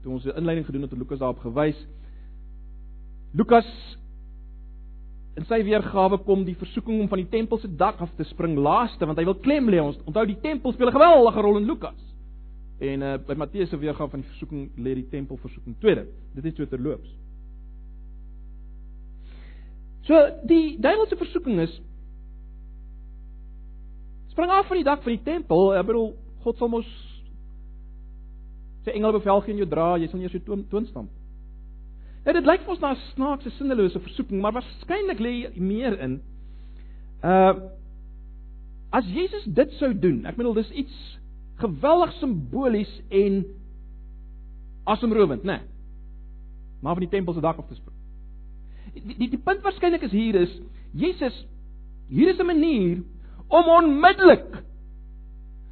toe 0.02 0.16
ons 0.16 0.24
'n 0.26 0.34
inleiding 0.34 0.66
gedoen 0.66 0.82
het, 0.82 0.90
het 0.90 0.98
Lukas 0.98 1.18
daarop 1.18 1.38
gewys. 1.38 1.78
Lukas 3.32 3.68
in 5.36 5.44
sy 5.44 5.62
weergawe 5.62 6.18
kom 6.26 6.44
die 6.44 6.56
versoeking 6.58 7.00
om 7.00 7.08
van 7.08 7.18
die 7.22 7.28
tempel 7.28 7.58
se 7.58 7.68
dak 7.68 8.00
af 8.00 8.10
te 8.16 8.24
spring 8.24 8.58
laaste, 8.58 9.06
want 9.06 9.18
hy 9.18 9.24
wil 9.24 9.38
klem 9.38 9.68
lê 9.70 9.78
ons. 9.80 9.98
Onthou 10.04 10.26
die 10.26 10.40
tempel 10.40 10.72
speel 10.72 10.88
'n 10.88 10.98
geweldige 10.98 11.40
rol 11.40 11.58
in 11.58 11.66
Lukas. 11.66 12.00
En 12.80 13.02
uh, 13.02 13.16
by 13.26 13.34
Matteus 13.34 13.68
se 13.68 13.78
weergawe 13.78 14.10
van 14.10 14.20
die 14.20 14.28
versoeking 14.28 14.70
lê 14.76 14.94
die 14.94 15.08
tempel 15.08 15.36
versoeking 15.36 15.78
tweede. 15.78 16.06
Dit 16.34 16.44
is 16.44 16.56
so 16.56 16.66
terloops. 16.66 17.08
So 20.06 20.18
die 20.48 20.76
duiwelse 20.82 21.16
versoeking 21.16 21.60
is 21.62 21.80
spring 24.32 24.50
af 24.50 24.66
van 24.66 24.80
die 24.80 24.86
dak 24.86 25.02
van 25.02 25.12
die 25.12 25.24
tempel. 25.24 25.74
Ek 25.76 25.86
bedoel 25.86 26.12
God 26.42 26.58
sal 26.58 26.70
mos 26.72 26.88
sy 28.82 28.96
engele 28.96 29.20
bevel 29.20 29.42
gee 29.44 29.54
en 29.54 29.60
jou 29.62 29.68
dra, 29.70 29.92
jy 30.00 30.08
sal 30.10 30.18
nie 30.18 30.26
eers 30.26 30.34
jou 30.34 30.42
toon, 30.46 30.64
toon 30.72 30.88
stamp. 30.88 31.10
Nou 32.24 32.34
dit 32.34 32.48
lyk 32.48 32.64
vir 32.64 32.74
ons 32.74 32.82
na 32.82 32.92
'n 32.94 33.02
snaakse 33.12 33.50
sinnelose 33.58 34.00
versoeking, 34.00 34.40
maar 34.40 34.54
waarskynlik 34.56 35.20
lê 35.20 35.34
meer 35.56 35.98
in. 36.00 36.20
Uh 37.22 37.54
as 38.92 39.06
Jesus 39.06 39.44
dit 39.44 39.70
sou 39.78 39.94
doen, 39.94 40.26
ek 40.26 40.36
bedoel 40.36 40.54
dis 40.54 40.70
iets 40.70 41.18
geweldig 41.56 42.12
simbolies 42.12 43.00
en 43.08 43.44
asemrowend, 44.84 45.44
né? 45.44 45.56
Nee. 45.56 45.66
Maar 46.82 46.94
van 46.94 47.06
die 47.06 47.08
tempel 47.08 47.34
se 47.34 47.40
dak 47.40 47.58
af 47.58 47.68
te 47.68 47.74
spring. 47.74 48.01
Die 48.94 49.16
die, 49.16 49.30
die 49.32 49.40
punt 49.40 49.62
waarskynlik 49.64 50.04
is 50.08 50.12
hier 50.14 50.36
is 50.42 50.52
Jesus 50.92 51.36
hier 52.08 52.28
is 52.28 52.38
'n 52.38 52.46
manier 52.46 53.02
om 53.48 53.68
onmiddellik 53.78 54.64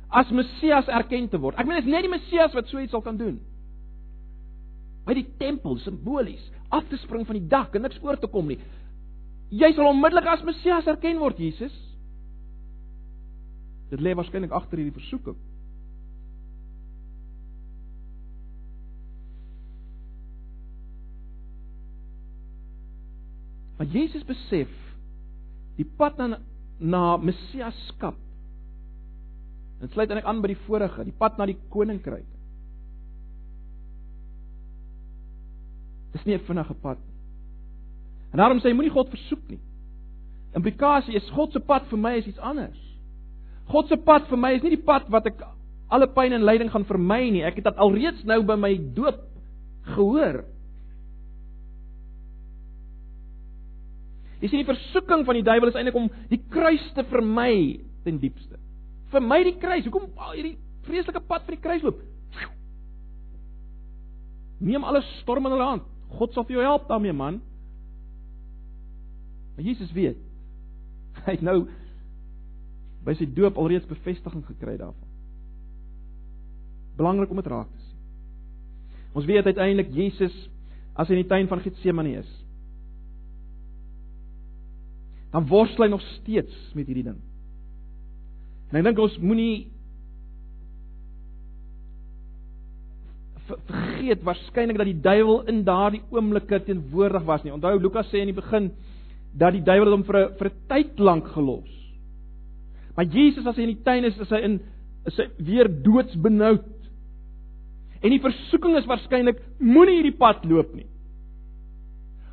as 0.08 0.30
Messias 0.30 0.88
erken 0.88 1.28
te 1.28 1.38
word. 1.38 1.58
Ek 1.58 1.66
meen 1.66 1.76
dit 1.76 1.86
is 1.86 1.92
net 1.92 2.02
die 2.02 2.10
Messias 2.10 2.54
wat 2.54 2.68
so 2.68 2.78
iets 2.78 2.90
sal 2.90 3.02
kan 3.02 3.16
doen. 3.16 3.38
By 5.06 5.14
die 5.14 5.26
tempel 5.38 5.78
simbolies 5.78 6.42
af 6.70 6.88
te 6.88 6.96
spring 6.96 7.26
van 7.26 7.38
die 7.38 7.48
dak 7.48 7.74
en 7.74 7.82
niks 7.82 8.00
oor 8.02 8.18
te 8.18 8.26
kom 8.26 8.46
nie. 8.46 8.58
Jy 9.50 9.72
sal 9.74 9.90
onmiddellik 9.90 10.26
as 10.26 10.44
Messias 10.46 10.86
erken 10.86 11.18
word, 11.18 11.38
Jesus. 11.38 11.74
Dit 13.90 14.00
lê 14.00 14.14
waarskynlik 14.14 14.52
agter 14.54 14.78
hierdie 14.78 14.98
versoeking. 14.98 15.38
Want 23.80 23.94
Jesus 23.96 24.26
besef 24.28 24.68
die 25.80 25.86
pad 25.96 26.18
na 26.20 26.36
na 26.80 27.16
messiaskap. 27.20 28.16
Dit 29.80 29.92
sluit 29.92 30.08
eintlik 30.08 30.28
aan 30.28 30.40
by 30.40 30.50
die 30.52 30.62
vorige, 30.66 31.04
die 31.04 31.16
pad 31.16 31.36
na 31.40 31.46
die 31.48 31.56
koninkryk. 31.72 32.28
Dis 36.12 36.24
nie 36.26 36.36
'n 36.36 36.44
vinnige 36.44 36.74
pad 36.74 36.98
nie. 36.98 37.16
En 38.32 38.38
daarom 38.38 38.60
sê 38.60 38.68
hy 38.68 38.74
moenie 38.76 38.92
God 38.92 39.08
versoek 39.08 39.48
nie. 39.48 39.60
Implikasie 40.54 41.16
is 41.16 41.30
God 41.30 41.52
se 41.52 41.60
pad 41.60 41.86
vir 41.90 41.98
my 41.98 42.16
is 42.18 42.26
iets 42.26 42.38
anders. 42.38 42.78
God 43.70 43.88
se 43.88 43.96
pad 43.96 44.28
vir 44.28 44.38
my 44.38 44.52
is 44.54 44.62
nie 44.62 44.76
die 44.76 44.84
pad 44.84 45.08
wat 45.08 45.26
ek 45.26 45.42
alle 45.90 46.06
pyn 46.06 46.32
en 46.32 46.44
lyding 46.44 46.70
gaan 46.70 46.84
vermy 46.84 47.30
nie. 47.30 47.42
Ek 47.42 47.56
het 47.56 47.64
dit 47.64 47.76
alreeds 47.76 48.24
nou 48.24 48.42
by 48.42 48.56
my 48.56 48.74
doop 48.94 49.20
gehoor. 49.94 50.44
Jy 54.40 54.48
sien 54.48 54.62
die 54.62 54.68
versoeking 54.68 55.26
van 55.28 55.36
die 55.36 55.44
duiwel 55.44 55.68
is 55.68 55.76
eintlik 55.76 55.98
om 56.00 56.08
die 56.30 56.40
kruis 56.52 56.84
te 56.96 57.04
vermy 57.10 57.80
ten 58.06 58.20
diepste. 58.22 58.56
Vermy 59.12 59.42
die 59.44 59.56
kruis. 59.60 59.84
Hoekom 59.84 60.08
al 60.16 60.38
hierdie 60.38 60.56
vreeslike 60.86 61.20
pad 61.28 61.44
van 61.44 61.56
die 61.56 61.62
kruis 61.62 61.84
loop? 61.84 62.00
Neem 64.60 64.84
alles 64.84 65.08
storm 65.20 65.48
in 65.48 65.54
hulle 65.56 65.68
hand. 65.74 65.86
God 66.16 66.34
sal 66.34 66.44
vir 66.48 66.58
jou 66.58 66.64
help 66.64 66.88
daarmee, 66.88 67.14
man. 67.16 67.40
Maar 69.56 69.64
Jesus 69.64 69.92
weet. 69.96 70.20
Hy 71.26 71.36
het 71.36 71.44
nou 71.44 71.62
by 73.04 73.14
sy 73.16 73.28
doop 73.36 73.56
alreeds 73.60 73.88
bevestiging 73.88 74.44
gekry 74.48 74.76
daarvan. 74.76 75.08
Belangrik 77.00 77.32
om 77.32 77.40
dit 77.40 77.48
raak 77.48 77.68
te 77.72 77.80
sien. 77.80 78.00
Ons 79.16 79.28
weet 79.28 79.48
uiteindelik 79.48 79.88
Jesus 79.96 80.36
as 80.94 81.08
hy 81.08 81.16
in 81.16 81.22
die 81.24 81.30
tuin 81.30 81.48
van 81.48 81.62
Getsemane 81.64 82.20
is. 82.20 82.30
Dan 85.30 85.46
worstel 85.46 85.86
hy 85.86 85.90
nog 85.92 86.02
steeds 86.18 86.54
met 86.74 86.88
hierdie 86.90 87.06
ding. 87.06 87.20
En 88.70 88.78
ek 88.80 88.86
dink 88.86 89.02
ons 89.02 89.18
moenie 89.22 89.68
vergeet 93.50 94.22
waarskynlik 94.26 94.78
dat 94.78 94.86
die 94.86 95.00
duiwel 95.02 95.42
in 95.50 95.64
daardie 95.66 96.02
oomblikke 96.14 96.60
teenwoordig 96.66 97.24
was 97.26 97.42
nie. 97.44 97.54
Onthou 97.54 97.76
Lukas 97.80 98.10
sê 98.10 98.22
in 98.22 98.30
die 98.30 98.36
begin 98.36 98.70
dat 99.38 99.54
die 99.54 99.64
duiwel 99.66 99.94
hom 99.94 100.04
vir 100.06 100.18
'n 100.18 100.34
vir 100.38 100.48
'n 100.48 100.58
tyd 100.68 100.98
lank 100.98 101.26
gelos. 101.34 101.70
Maar 102.96 103.06
Jesus 103.06 103.46
as 103.46 103.56
hy 103.56 103.62
in 103.62 103.74
die 103.74 103.84
tuin 103.84 104.04
is, 104.04 104.18
is 104.18 104.30
hy 104.30 104.40
in 104.44 104.60
is 105.06 105.16
hy 105.16 105.26
weer 105.38 105.68
doodsbenoud. 105.82 106.68
En 108.02 108.10
die 108.10 108.20
versoeking 108.20 108.76
is 108.76 108.86
waarskynlik 108.86 109.40
moenie 109.58 110.00
hierdie 110.00 110.18
pad 110.18 110.44
loop 110.44 110.74
nie. 110.74 110.86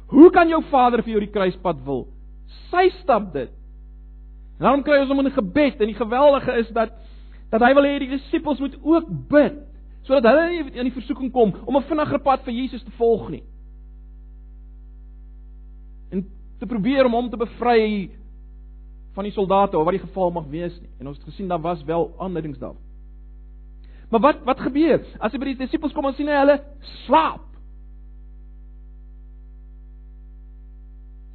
Hoe 0.08 0.30
kan 0.32 0.50
jou 0.50 0.62
Vader 0.70 1.04
vir 1.04 1.12
jou 1.12 1.20
die 1.20 1.32
kruispad 1.32 1.84
wil? 1.86 2.08
Sy 2.72 2.90
stap 3.02 3.34
dit. 3.34 3.52
En 4.58 4.66
daarom 4.66 4.84
kry 4.84 5.00
ons 5.02 5.12
hom 5.12 5.26
in 5.26 5.32
gebed 5.32 5.82
en 5.82 5.92
die 5.92 5.98
geweldige 5.98 6.58
is 6.62 6.70
dat 6.76 6.96
dat 7.52 7.64
hy 7.64 7.72
wil 7.78 7.86
hê 7.88 8.00
die 8.04 8.12
disippels 8.12 8.60
moet 8.60 8.76
ook 8.84 9.06
bid 9.32 9.62
sodat 10.08 10.26
hulle 10.28 10.48
nie 10.50 10.80
in 10.80 10.88
die 10.88 10.96
versoeking 10.96 11.32
kom 11.32 11.54
om 11.66 11.78
'n 11.78 11.88
vinniger 11.88 12.20
pad 12.20 12.44
vir 12.44 12.54
Jesus 12.54 12.84
te 12.84 12.92
volg 12.92 13.30
nie. 13.30 13.44
En 16.12 16.26
te 16.60 16.66
probeer 16.66 17.06
om 17.06 17.14
hom 17.14 17.30
te 17.30 17.38
bevry 17.38 18.10
van 19.14 19.24
die 19.24 19.34
soldate 19.34 19.78
of 19.78 19.86
wat 19.86 19.98
die 19.98 20.06
geval 20.06 20.32
mag 20.32 20.46
wees 20.48 20.80
nie. 20.82 20.90
En 21.00 21.08
ons 21.08 21.18
het 21.18 21.26
gesien 21.26 21.48
daar 21.48 21.62
was 21.62 21.84
wel 21.84 22.16
aanleidings 22.20 22.60
daar. 22.60 22.76
Maar 24.10 24.20
wat 24.20 24.44
wat 24.44 24.60
gebeur? 24.60 25.04
As 25.20 25.32
hy 25.32 25.40
by 25.42 25.46
die 25.46 25.60
disippels 25.66 25.94
kom 25.94 26.06
en 26.06 26.14
sien 26.14 26.28
hy 26.28 26.38
hulle 26.40 26.58
slaap. 27.06 27.44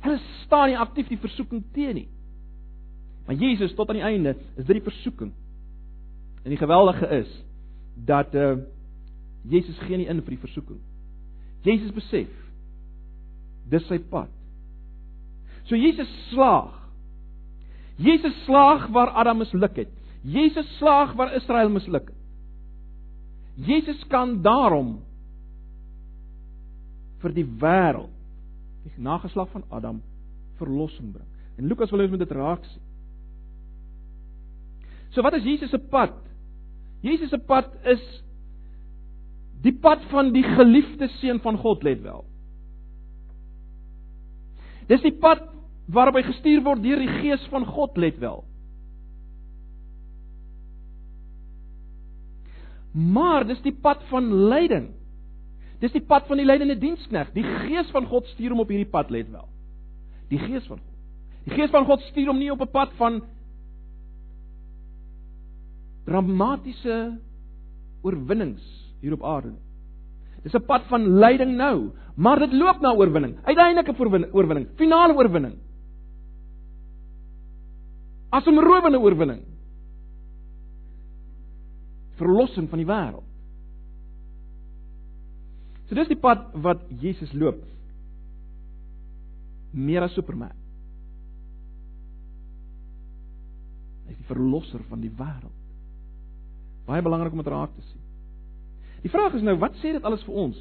Hulle 0.07 0.19
staan 0.53 0.69
nie 0.69 0.77
aktief 0.77 1.09
die 1.09 1.21
versoeking 1.21 1.65
teen 1.73 1.97
nie. 1.97 2.09
Maar 3.25 3.39
Jesus 3.41 3.73
tot 3.75 3.89
aan 3.89 4.01
die 4.03 4.05
einde 4.05 4.35
is 4.61 4.67
dit 4.67 4.77
die 4.77 4.85
versoeking. 4.85 5.33
En 6.43 6.53
die 6.53 6.61
geweldige 6.61 7.09
is 7.23 7.33
dat 7.97 8.35
uh 8.37 8.61
Jesus 9.49 9.79
gee 9.89 9.97
nie 9.99 10.07
in 10.07 10.21
vir 10.23 10.37
die 10.37 10.43
versoeking. 10.45 10.79
Jesus 11.67 11.91
besef 11.95 12.31
dis 13.73 13.87
sy 13.89 13.99
pad. 14.11 14.31
So 15.67 15.79
Jesus 15.79 16.11
slaag. 16.29 16.77
Jesus 17.97 18.37
slaag 18.45 18.87
waar 18.95 19.15
Adam 19.19 19.41
misluk 19.43 19.77
het. 19.81 19.91
Jesus 20.23 20.69
slaag 20.79 21.17
waar 21.19 21.35
Israel 21.35 21.73
misluk 21.73 22.13
het. 22.13 22.21
Jesus 23.67 24.05
kan 24.09 24.39
daarom 24.43 25.01
vir 27.23 27.35
die 27.35 27.47
wêreld, 27.47 28.15
die 28.87 29.03
nageslag 29.03 29.51
van 29.53 29.67
Adam, 29.71 30.01
verlossing 30.63 31.13
bring. 31.13 31.29
En 31.59 31.69
Lukas 31.69 31.91
wil 31.93 32.05
ons 32.07 32.15
met 32.15 32.23
dit 32.23 32.35
raak 32.39 32.65
sien. 32.71 32.83
So 35.13 35.25
wat 35.25 35.37
is 35.37 35.45
Jesus 35.45 35.71
se 35.71 35.79
pad? 35.93 36.15
Jesus 37.05 37.31
se 37.31 37.39
pad 37.39 37.69
is 37.85 38.03
die 39.63 39.75
pad 39.79 40.03
van 40.11 40.33
die 40.35 40.45
geliefde 40.47 41.09
seun 41.21 41.39
van 41.45 41.59
God, 41.61 41.85
let 41.87 42.01
wel. 42.03 42.25
Dis 44.91 45.05
die 45.05 45.15
pad 45.15 45.45
waarop 45.93 46.17
hy 46.19 46.25
gestuur 46.27 46.63
word 46.65 46.83
deur 46.83 47.03
die 47.03 47.21
gees 47.21 47.45
van 47.53 47.67
God, 47.69 47.99
let 48.01 48.19
wel. 48.23 48.43
Maar 52.93 53.47
dis 53.49 53.63
die 53.65 53.75
pad 53.75 54.03
van 54.11 54.29
lyding. 54.51 54.91
Dis 55.81 55.95
die 55.95 56.05
pad 56.07 56.27
van 56.29 56.39
die 56.39 56.47
lydende 56.47 56.77
dienskneg. 56.79 57.33
Die 57.35 57.45
gees 57.65 57.89
van 57.95 58.07
God 58.11 58.29
stuur 58.35 58.53
hom 58.53 58.63
op 58.65 58.71
hierdie 58.73 58.91
pad, 58.91 59.11
let 59.11 59.31
wel. 59.33 59.49
Die 60.33 60.41
gees 60.41 60.67
van 60.71 60.81
God. 60.81 60.89
Die 61.45 61.57
gees 61.59 61.73
van 61.75 61.87
God 61.89 62.05
stuur 62.09 62.31
hom 62.31 62.39
nie 62.39 62.53
op 62.53 62.61
'n 62.63 62.71
pad 62.71 62.93
van 62.97 63.23
dramatiese 66.07 67.19
oorwinnings 68.03 68.63
hier 69.01 69.13
op 69.13 69.25
aarde. 69.25 69.53
Dis 70.43 70.55
'n 70.55 70.65
pad 70.67 70.87
van 70.89 71.19
lyding 71.19 71.57
nou, 71.57 71.91
maar 72.17 72.39
dit 72.39 72.53
loop 72.53 72.81
na 72.81 72.95
oorwinning. 72.95 73.37
Uiteindelike 73.45 73.95
oorwinning, 74.33 74.69
finale 74.77 75.15
oorwinning. 75.15 75.55
As 78.31 78.47
'n 78.47 78.59
rowende 78.59 78.99
oorwinning. 78.99 79.43
Verlossing 82.17 82.69
van 82.69 82.79
die 82.79 82.87
wêreld. 82.87 83.25
So 85.89 85.95
dis 85.95 86.09
die 86.09 86.17
pad 86.17 86.53
wat 86.55 86.81
Jesus 87.01 87.33
loop. 87.33 87.63
Meer 89.73 90.05
as 90.05 90.13
Superman. 90.13 90.57
Hy 94.07 94.13
is 94.13 94.21
die 94.21 94.29
verlosser 94.29 94.83
van 94.89 95.01
die 95.01 95.13
wêreld. 95.17 95.59
Baie 96.87 97.03
belangrik 97.03 97.33
om 97.33 97.43
dit 97.43 97.53
raak 97.53 97.75
te 97.77 97.85
sien. 97.87 98.01
Die 99.03 99.11
vraag 99.11 99.35
is 99.35 99.43
nou, 99.47 99.57
wat 99.59 99.75
sê 99.81 99.95
dit 99.95 100.05
alles 100.07 100.23
vir 100.27 100.39
ons? 100.45 100.59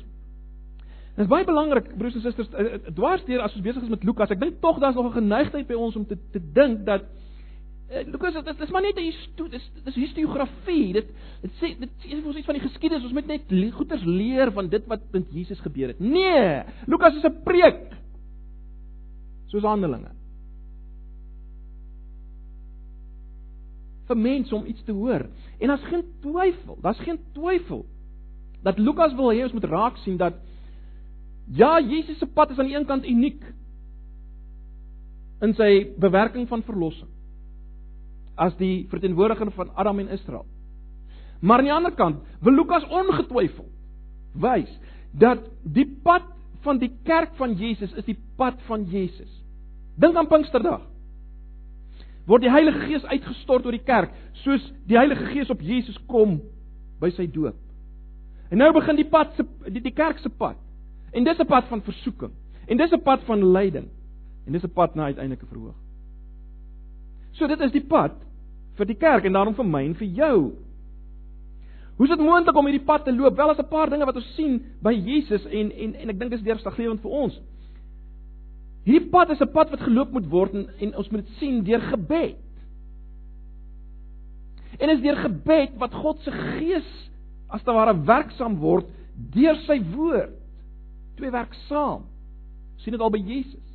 Dit 1.12 1.26
is 1.26 1.30
baie 1.30 1.46
belangrik, 1.46 1.90
broers 2.00 2.16
en 2.16 2.24
susters, 2.24 2.50
eh, 2.56 2.68
eh, 2.78 2.94
dwarsteer 2.96 3.42
as 3.44 3.56
ons 3.58 3.66
besig 3.66 3.84
is 3.84 3.92
met 3.92 4.06
Lukas. 4.08 4.32
Ek 4.32 4.40
dink 4.40 4.62
tog 4.62 4.80
daar's 4.80 4.96
nog 4.96 5.12
'n 5.12 5.20
geneigtheid 5.20 5.68
by 5.68 5.74
ons 5.74 5.96
om 5.96 6.06
te 6.06 6.18
te 6.32 6.40
dink 6.40 6.86
dat 6.86 7.04
eh, 7.90 8.06
Lukas 8.08 8.34
dit 8.34 8.62
is 8.62 8.72
maar 8.72 8.82
net 8.82 8.98
'n 8.98 9.12
dis 9.50 9.72
dis 9.84 9.96
historiografie. 9.96 10.94
Dit 10.94 11.08
dit 11.42 11.52
sê 11.60 11.80
dit 11.80 11.90
sê 12.00 12.26
ons 12.26 12.36
iets 12.36 12.46
van 12.46 12.56
die 12.56 12.68
geskiedenis. 12.68 13.04
Ons 13.04 13.14
moet 13.14 13.28
net 13.28 13.74
goeters 13.74 14.04
leer 14.04 14.52
van 14.52 14.70
dit 14.70 14.88
wat 14.88 15.02
met 15.12 15.26
Jesus 15.32 15.60
gebeur 15.60 15.88
het. 15.88 16.00
Nee, 16.00 16.64
Lukas 16.88 17.16
is 17.16 17.24
'n 17.24 17.44
preek. 17.44 18.01
Soos 19.52 19.68
Handelinge. 19.68 20.16
vir 24.12 24.20
mense 24.20 24.56
om 24.56 24.68
iets 24.68 24.84
te 24.84 24.92
hoor. 24.96 25.28
En 25.60 25.72
daar's 25.72 25.88
geen 25.90 26.04
twyfel, 26.24 26.78
daar's 26.84 27.02
geen 27.06 27.20
twyfel 27.36 27.86
dat 28.62 28.78
Lukas 28.78 29.16
wil 29.18 29.32
hê 29.34 29.42
ons 29.46 29.56
moet 29.56 29.70
raak 29.72 29.98
sien 30.04 30.20
dat 30.22 30.38
ja, 31.50 31.80
Jesus 31.82 32.20
se 32.22 32.28
pad 32.30 32.52
is 32.54 32.60
aan 32.60 32.70
die 32.70 32.76
een 32.78 32.86
kant 32.86 33.08
uniek 33.08 33.42
in 35.42 35.56
sy 35.58 35.72
bewerking 36.00 36.46
van 36.48 36.62
verlossing 36.68 37.10
as 38.38 38.54
die 38.60 38.86
verteenwoordiger 38.90 39.50
van 39.54 39.74
Adam 39.76 40.00
en 40.00 40.14
Israel. 40.14 40.46
Maar 41.42 41.62
aan 41.62 41.68
die 41.68 41.74
ander 41.74 41.96
kant 41.98 42.22
wil 42.46 42.54
Lukas 42.54 42.86
ongetwyfeld 42.86 43.74
wys 44.38 44.70
dat 45.18 45.42
die 45.66 45.88
pad 46.06 46.30
van 46.64 46.78
die 46.80 46.92
kerk 47.04 47.34
van 47.42 47.58
Jesus 47.58 47.94
is 47.98 48.06
die 48.06 48.18
pad 48.38 48.62
van 48.70 48.86
Jesus. 48.90 49.41
Dink 49.96 50.16
aan 50.16 50.28
Pinksterdag 50.28 50.88
word 52.30 52.46
die 52.46 52.52
Heilige 52.54 52.86
Gees 52.86 53.06
uitgestort 53.10 53.66
oor 53.66 53.76
die 53.76 53.84
kerk, 53.84 54.14
soos 54.44 54.64
die 54.88 54.98
Heilige 54.98 55.26
Gees 55.34 55.50
op 55.50 55.62
Jesus 55.66 55.98
kom 56.08 56.38
by 57.02 57.10
sy 57.16 57.26
doop. 57.28 57.58
En 58.52 58.62
nou 58.62 58.70
begin 58.76 59.00
die 59.00 59.08
pad 59.08 59.34
se 59.38 59.46
die, 59.68 59.82
die 59.82 59.96
kerk 59.96 60.20
se 60.22 60.30
pad. 60.30 60.60
En 61.12 61.24
dis 61.24 61.40
'n 61.40 61.48
pad 61.48 61.68
van 61.68 61.82
versoeking. 61.82 62.32
En 62.68 62.78
dis 62.78 62.92
'n 62.92 63.02
pad 63.02 63.24
van 63.24 63.52
lyding. 63.52 63.88
En 64.46 64.54
dis 64.54 64.64
'n 64.64 64.74
pad 64.74 64.96
na 64.96 65.04
uiteindelike 65.04 65.46
verhoog. 65.46 65.76
So 67.32 67.48
dit 67.48 67.60
is 67.60 67.72
die 67.72 67.84
pad 67.84 68.12
vir 68.76 68.86
die 68.86 68.96
kerk 68.96 69.26
en 69.26 69.34
daarom 69.34 69.56
vir 69.56 69.66
my 69.66 69.86
en 69.86 69.96
vir 69.96 70.08
jou. 70.08 70.54
Hoe 71.96 72.06
is 72.06 72.18
dit 72.18 72.26
moontlik 72.26 72.56
om 72.56 72.66
hierdie 72.66 72.86
pad 72.86 73.04
te 73.06 73.14
loop? 73.14 73.36
Wel 73.36 73.50
as 73.50 73.60
'n 73.60 73.68
paar 73.68 73.90
dinge 73.90 74.06
wat 74.06 74.16
ons 74.16 74.36
sien 74.36 74.62
by 74.82 74.94
Jesus 74.94 75.46
en 75.46 75.72
en 75.72 75.96
en 75.96 76.10
ek 76.10 76.20
dink 76.20 76.32
dis 76.32 76.42
deurslaggewend 76.42 77.02
vir 77.02 77.12
ons. 77.12 77.42
Hierdie 78.86 79.10
pad 79.14 79.30
is 79.30 79.42
'n 79.42 79.52
pad 79.52 79.70
wat 79.70 79.82
geloop 79.86 80.12
moet 80.12 80.30
word 80.30 80.54
en, 80.54 80.70
en 80.80 80.96
ons 80.98 81.10
moet 81.10 81.26
dit 81.26 81.36
sien 81.38 81.64
deur 81.64 81.82
gebed. 81.82 82.38
En 84.80 84.90
is 84.90 85.02
deur 85.02 85.16
gebed 85.16 85.78
wat 85.78 85.94
God 85.94 86.20
se 86.20 86.32
gees 86.32 87.10
as 87.50 87.64
te 87.64 87.72
ware 87.72 87.94
werksaam 87.94 88.58
word 88.58 88.88
deur 89.34 89.56
sy 89.68 89.82
woord. 89.94 90.38
twee 91.16 91.32
werk 91.32 91.54
saam. 91.68 92.08
sien 92.82 92.96
dit 92.96 93.02
al 93.02 93.12
by 93.14 93.20
Jesus. 93.22 93.68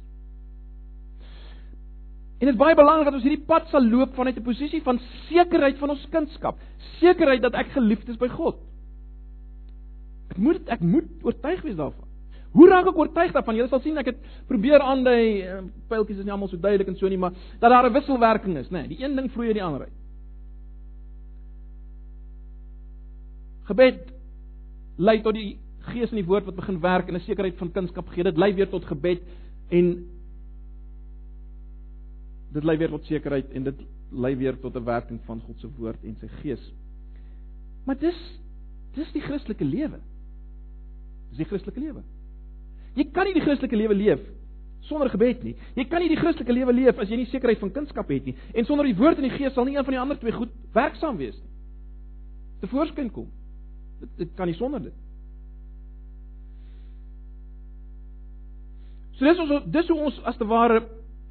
En 2.40 2.48
dit 2.48 2.52
is 2.52 2.58
baie 2.58 2.74
belangrik 2.74 3.06
dat 3.06 3.14
ons 3.14 3.24
hierdie 3.24 3.46
pad 3.46 3.68
sal 3.70 3.84
loop 3.86 4.14
vanuit 4.14 4.36
'n 4.36 4.42
posisie 4.42 4.82
van 4.82 4.98
sekerheid 5.28 5.78
van 5.78 5.90
ons 5.90 6.06
kunskap, 6.10 6.58
sekerheid 6.98 7.42
dat 7.42 7.54
ek 7.54 7.70
geliefd 7.72 8.08
is 8.08 8.18
by 8.18 8.28
God. 8.28 8.56
Ek 10.30 10.36
moet 10.36 10.68
ek 10.68 10.80
moet 10.80 11.08
oortuig 11.22 11.62
wees 11.62 11.76
daarvan. 11.76 12.05
Hoe 12.56 12.68
raak 12.70 12.88
ek 12.88 12.98
oortuig 12.98 13.34
daarvan? 13.36 13.58
Julle 13.58 13.68
sal 13.68 13.82
sien 13.84 14.00
ek 14.00 14.14
het 14.14 14.20
probeer 14.48 14.80
aandui, 14.80 15.42
eh, 15.44 15.60
pyltjies 15.90 16.22
is 16.22 16.24
nie 16.24 16.32
almal 16.32 16.48
so 16.48 16.56
duidelik 16.56 16.88
en 16.88 16.96
so 16.96 17.08
nie, 17.08 17.20
maar 17.20 17.34
dat 17.60 17.70
daar 17.70 17.90
'n 17.90 17.92
wisselwerking 17.92 18.56
is, 18.56 18.70
né? 18.70 18.80
Nee, 18.80 18.88
die 18.88 19.04
een 19.04 19.16
ding 19.16 19.30
vloei 19.30 19.48
uit 19.48 19.56
die 19.56 19.64
ander 19.64 19.80
uit. 19.80 19.96
Gebed 23.64 24.12
lei 24.96 25.20
tot 25.22 25.34
die 25.34 25.58
gees 25.80 26.10
in 26.10 26.16
die 26.16 26.26
woord 26.26 26.44
wat 26.44 26.56
begin 26.56 26.80
werk 26.80 27.08
en 27.08 27.14
'n 27.14 27.20
sekerheid 27.20 27.56
van 27.58 27.72
kunskap 27.72 28.08
gee. 28.08 28.24
Dit 28.24 28.36
lei 28.36 28.54
weer 28.54 28.68
tot 28.68 28.84
gebed 28.84 29.20
en 29.68 30.06
dit 32.52 32.64
lei 32.64 32.76
weer 32.76 32.88
tot 32.88 33.04
sekerheid 33.04 33.50
en 33.50 33.64
dit 33.64 33.80
lei 34.10 34.36
weer 34.36 34.58
tot 34.60 34.76
'n 34.76 34.84
werking 34.84 35.20
van 35.24 35.40
God 35.40 35.60
se 35.60 35.68
woord 35.78 36.04
en 36.04 36.16
sy 36.16 36.28
gees. 36.42 36.72
Maar 37.84 37.98
dis 37.98 38.40
dis 38.94 39.12
die 39.12 39.22
Christelike 39.22 39.64
lewe. 39.64 40.00
Dis 41.28 41.36
die 41.36 41.44
Christelike 41.44 41.80
lewe. 41.80 42.02
Jy 42.96 43.08
kan 43.14 43.28
nie 43.28 43.36
die 43.36 43.44
Christelike 43.44 43.78
lewe 43.78 43.96
leef 43.96 44.24
sonder 44.86 45.10
gebed 45.10 45.42
nie. 45.42 45.56
Jy 45.74 45.86
kan 45.90 46.02
nie 46.02 46.10
die 46.12 46.18
Christelike 46.18 46.54
lewe 46.54 46.74
leef 46.74 47.00
as 47.02 47.10
jy 47.10 47.18
nie 47.20 47.30
sekerheid 47.30 47.58
van 47.62 47.72
kunskap 47.74 48.10
het 48.12 48.28
nie. 48.28 48.36
En 48.54 48.68
sonder 48.68 48.86
die 48.86 48.96
woord 48.98 49.18
en 49.18 49.26
die 49.26 49.34
gees 49.34 49.54
sal 49.56 49.66
nie 49.66 49.74
een 49.76 49.86
van 49.86 49.96
die 49.96 50.02
ander 50.02 50.18
twee 50.20 50.34
goed 50.34 50.52
werksaam 50.76 51.18
wees 51.18 51.34
nie. 51.40 51.50
Te 52.62 52.70
voorskyn 52.70 53.10
kom. 53.12 53.26
Dit 54.00 54.22
dit 54.22 54.36
kan 54.38 54.48
nie 54.48 54.56
sonder 54.56 54.84
dit. 54.86 54.94
So 59.16 59.24
dis 59.24 59.40
ons 59.40 59.66
dis 59.72 59.90
hoe 59.90 59.98
ons 60.10 60.20
as 60.28 60.38
te 60.38 60.46
ware 60.48 60.82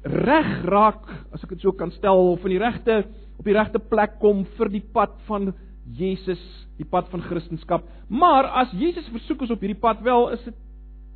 reg 0.06 0.50
raak, 0.66 1.06
as 1.34 1.42
ek 1.42 1.54
dit 1.54 1.64
so 1.64 1.74
kan 1.74 1.90
stel, 1.94 2.32
of 2.34 2.44
in 2.46 2.56
die 2.56 2.62
regte 2.62 3.04
op 3.36 3.46
die 3.46 3.54
regte 3.56 3.80
plek 3.82 4.16
kom 4.22 4.44
vir 4.56 4.70
die 4.72 4.82
pad 4.94 5.16
van 5.26 5.50
Jesus, 5.96 6.40
die 6.78 6.86
pad 6.88 7.10
van 7.12 7.22
Christendom. 7.26 7.84
Maar 8.08 8.48
as 8.62 8.72
Jesus 8.74 9.06
versoek 9.12 9.44
ons 9.44 9.52
op 9.54 9.62
hierdie 9.62 9.78
pad, 9.80 10.00
wel 10.06 10.30
is 10.34 10.46
dit 10.46 10.56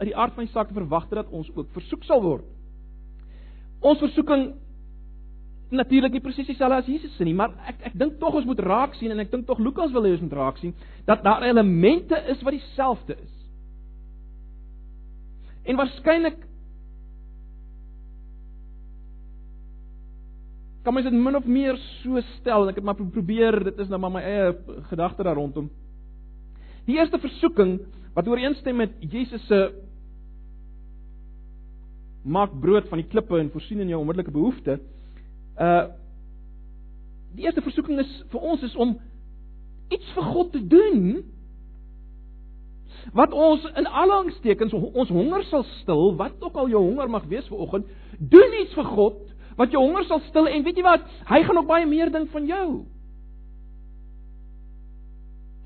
uit 0.01 0.09
die 0.09 0.17
aard 0.17 0.35
van 0.35 0.47
die 0.47 0.53
saak 0.53 0.71
te 0.71 0.77
verwag 0.77 1.09
dat 1.13 1.29
ons 1.29 1.51
ook 1.55 1.69
versoek 1.77 2.05
sal 2.09 2.23
word. 2.25 2.45
Ons 3.85 4.01
versoeking 4.01 4.51
natuurlik 5.71 6.17
nie 6.17 6.23
presies 6.25 6.49
dieselfde 6.49 6.81
as 6.81 6.89
Jesus 6.89 7.13
se 7.17 7.25
nie, 7.25 7.37
maar 7.37 7.53
ek 7.71 7.85
ek 7.91 7.99
dink 8.01 8.17
tog 8.21 8.39
ons 8.41 8.49
moet 8.49 8.63
raak 8.65 8.97
sien 8.99 9.13
en 9.13 9.21
ek 9.23 9.31
dink 9.31 9.47
tog 9.47 9.61
Lukas 9.63 9.93
wil 9.95 10.09
hê 10.09 10.15
ons 10.17 10.25
moet 10.25 10.39
raak 10.39 10.59
sien 10.63 10.73
dat 11.07 11.23
daar 11.25 11.45
elemente 11.47 12.17
is 12.33 12.41
wat 12.47 12.57
dieselfde 12.57 13.17
is. 13.21 13.37
En 15.69 15.79
waarskynlik 15.79 16.41
kan 20.83 20.97
mens 20.97 21.07
dit 21.07 21.21
min 21.21 21.37
of 21.37 21.45
meer 21.45 21.77
so 22.01 22.21
stel 22.41 22.65
en 22.65 22.73
ek 22.73 22.81
het 22.81 22.89
maar 22.89 22.99
probeer 22.99 23.59
dit 23.69 23.85
is 23.85 23.93
nou 23.93 24.01
maar 24.01 24.17
my 24.17 24.25
eie 24.25 24.57
gedagte 24.89 25.29
daar 25.29 25.37
rondom. 25.37 25.69
Die 26.89 26.97
eerste 26.97 27.21
versoeking 27.21 27.77
wat 28.17 28.29
ooreenstem 28.29 28.81
met 28.81 28.97
Jesus 29.13 29.45
se 29.47 29.61
maak 32.23 32.53
brood 32.61 32.89
van 32.89 33.01
die 33.01 33.09
klippe 33.09 33.39
en 33.39 33.51
voorsien 33.53 33.81
in 33.81 33.89
jou 33.89 34.01
onmiddellike 34.01 34.35
behoeftes. 34.35 34.83
Uh 35.59 35.89
die 37.31 37.45
eerste 37.47 37.63
versoeking 37.63 38.01
is 38.03 38.11
vir 38.33 38.43
ons 38.43 38.63
is 38.67 38.73
om 38.75 38.97
iets 39.95 40.09
vir 40.17 40.25
God 40.33 40.49
te 40.51 40.61
doen 40.67 41.21
wat 43.15 43.33
ons 43.33 43.63
in 43.79 43.87
aanhalingstekens 43.87 44.75
ons 44.75 45.13
honger 45.15 45.45
sal 45.47 45.63
stil, 45.79 46.17
wat 46.19 46.43
ook 46.43 46.59
al 46.59 46.73
jou 46.73 46.81
honger 46.83 47.11
mag 47.11 47.29
wees 47.31 47.47
vir 47.49 47.63
oggend, 47.63 47.87
doen 48.19 48.57
iets 48.61 48.75
vir 48.75 48.89
God 48.91 49.21
wat 49.61 49.71
jou 49.71 49.83
honger 49.83 50.07
sal 50.09 50.23
stil 50.27 50.49
en 50.51 50.65
weet 50.65 50.81
jy 50.81 50.85
wat? 50.87 51.07
Hy 51.29 51.43
gaan 51.47 51.61
ook 51.61 51.69
baie 51.69 51.87
meer 51.87 52.11
ding 52.13 52.27
van 52.33 52.47
jou. 52.49 52.67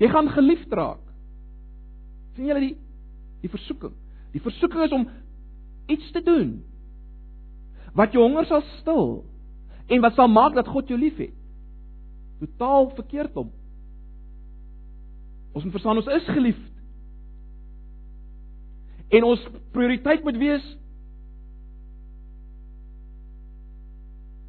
Jy 0.03 0.09
gaan 0.11 0.29
geliefd 0.35 0.73
raak. 0.75 1.01
sien 2.35 2.49
julle 2.49 2.59
die 2.59 2.75
die 3.41 3.49
versoeking? 3.49 3.93
Die 4.33 4.41
versoeking 4.43 4.83
is 4.83 4.91
om 4.91 5.05
iets 5.85 6.11
te 6.11 6.21
doen 6.21 6.63
wat 7.95 8.11
jou 8.11 8.23
honger 8.23 8.45
sal 8.45 8.63
stil 8.79 9.05
en 9.87 10.01
wat 10.01 10.15
sal 10.17 10.27
maak 10.27 10.55
dat 10.57 10.67
God 10.67 10.89
jou 10.89 10.97
liefhet. 10.99 11.33
Totaal 12.39 12.89
verkeerd 12.97 13.35
om. 13.39 13.51
Ons 15.55 15.63
moet 15.63 15.71
verstaan 15.71 16.01
ons 16.01 16.09
is 16.17 16.25
geliefd. 16.35 16.71
En 19.15 19.23
ons 19.23 19.45
prioriteit 19.71 20.23
moet 20.23 20.37
wees 20.41 20.65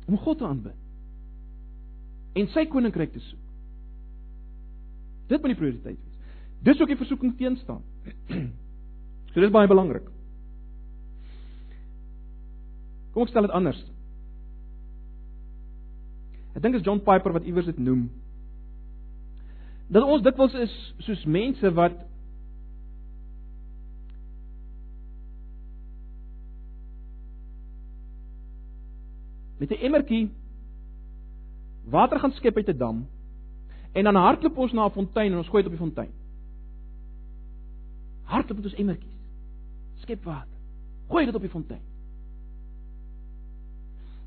om 0.06 0.18
God 0.18 0.38
te 0.38 0.46
aanbid 0.46 0.82
en 2.36 2.48
sy 2.52 2.66
koninkryk 2.68 3.14
te 3.14 3.22
soek. 3.22 3.44
Dit 5.30 5.40
moet 5.40 5.54
die 5.54 5.58
prioriteit 5.58 5.96
wees. 5.96 6.18
Dis 6.66 6.80
ook 6.82 6.90
die 6.92 6.98
versoeking 6.98 7.32
teenstaan. 7.38 7.82
so 9.32 9.40
dis 9.40 9.54
baie 9.54 9.70
belangrik. 9.70 10.10
Kom 13.16 13.24
ek 13.24 13.30
stel 13.32 13.46
dit 13.46 13.54
anders. 13.56 13.78
Ek 16.52 16.60
dink 16.60 16.76
is 16.76 16.82
John 16.84 17.00
Piper 17.00 17.32
wat 17.32 17.46
iewers 17.48 17.64
dit 17.64 17.78
noem. 17.80 18.10
Dat 19.88 20.04
ons 20.04 20.20
dikwels 20.20 20.52
is 20.60 20.74
soos 21.06 21.22
mense 21.24 21.70
wat 21.78 21.96
met 29.64 29.72
'n 29.72 29.80
emmertjie 29.88 30.28
water 31.88 32.20
gaan 32.20 32.36
skep 32.36 32.56
uit 32.56 32.68
'n 32.68 32.78
dam 32.78 33.06
en 33.92 34.04
dan 34.04 34.14
hardloop 34.14 34.58
ons 34.58 34.72
na 34.72 34.84
'n 34.84 34.92
fontein 34.92 35.32
en 35.32 35.38
ons 35.38 35.48
gooi 35.48 35.62
dit 35.62 35.72
op 35.72 35.78
die 35.78 35.84
fontein. 35.86 36.12
Hardloop 38.24 38.56
met 38.56 38.66
ons 38.66 38.80
emmertjies. 38.80 39.20
Skep 40.04 40.24
water. 40.24 40.58
Gooi 41.08 41.24
dit 41.24 41.34
op 41.34 41.40
die 41.40 41.50
fontein. 41.50 41.95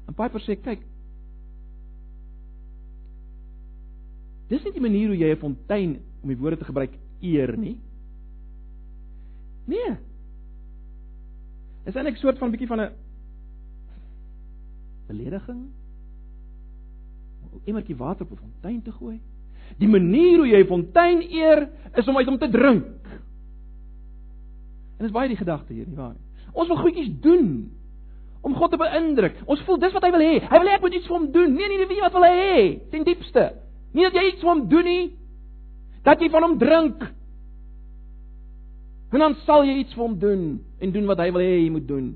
En 0.10 0.16
Piper 0.18 0.42
sê, 0.42 0.58
kyk. 0.58 0.82
Dis 4.50 4.64
nie 4.66 4.74
die 4.74 4.82
manier 4.82 5.12
hoe 5.12 5.18
jy 5.18 5.30
'n 5.30 5.38
fontein 5.38 6.00
om 6.24 6.30
die 6.30 6.38
woorde 6.38 6.58
te 6.58 6.66
gebruik 6.66 6.98
eer 7.22 7.56
nie. 7.58 7.78
Nee. 9.70 9.92
Dit 11.86 11.94
is 11.94 11.96
eintlik 11.96 12.18
'n 12.18 12.22
soort 12.26 12.40
van 12.40 12.52
bietjie 12.52 12.68
van 12.68 12.82
'n 12.82 12.92
belediging 15.08 15.70
emmertjie 17.66 17.96
water 17.96 18.26
op 18.26 18.32
'n 18.32 18.42
fontein 18.42 18.82
te 18.82 18.92
gooi. 18.92 19.22
Die 19.78 19.88
manier 19.88 20.38
hoe 20.38 20.48
jy 20.48 20.62
'n 20.64 20.68
fontein 20.68 21.22
eer 21.22 21.70
is 21.94 22.08
om 22.08 22.18
uit 22.18 22.28
hom 22.28 22.38
te 22.38 22.50
drink. 22.50 22.86
En 24.98 25.06
dis 25.06 25.12
baie 25.12 25.28
die 25.28 25.38
gedagte 25.38 25.74
hier, 25.74 25.88
nie 25.88 25.96
waar 25.96 26.14
nie? 26.14 26.52
Ons 26.54 26.68
wil 26.68 26.78
goedjies 26.78 27.20
doen 27.22 27.72
om 28.42 28.56
God 28.56 28.72
te 28.72 28.80
beïndruk. 28.80 29.42
Ons 29.46 29.62
voel 29.68 29.80
dis 29.82 29.94
wat 29.96 30.06
hy 30.08 30.12
wil 30.16 30.24
hê. 30.24 30.36
Hy 30.46 30.62
wil 30.62 30.70
hê 30.70 30.78
ek 30.78 30.86
moet 30.86 30.96
iets 31.00 31.08
vir 31.10 31.18
hom 31.18 31.28
doen. 31.34 31.56
Nee, 31.56 31.68
nee, 31.68 31.78
nee, 31.82 31.88
weet 31.90 32.00
jy 32.00 32.06
wat 32.06 32.16
wil 32.16 32.28
hy 32.28 32.36
hê? 32.38 32.62
Ten 32.94 33.06
diepste. 33.08 33.46
Nie 33.96 34.08
dat 34.08 34.20
jy 34.20 34.26
iets 34.32 34.44
vir 34.44 34.52
hom 34.54 34.64
doen 34.72 34.88
nie, 34.88 35.06
dat 36.06 36.22
jy 36.22 36.30
van 36.32 36.46
hom 36.46 36.58
drink. 36.62 37.04
En 39.10 39.24
dan 39.26 39.36
sal 39.46 39.66
jy 39.66 39.80
iets 39.82 39.96
vir 39.98 40.06
hom 40.06 40.18
doen 40.22 40.44
en 40.80 40.92
doen 40.96 41.08
wat 41.10 41.22
hy 41.24 41.30
wil 41.34 41.44
hê 41.44 41.54
jy 41.66 41.72
moet 41.74 41.88
doen. 41.90 42.10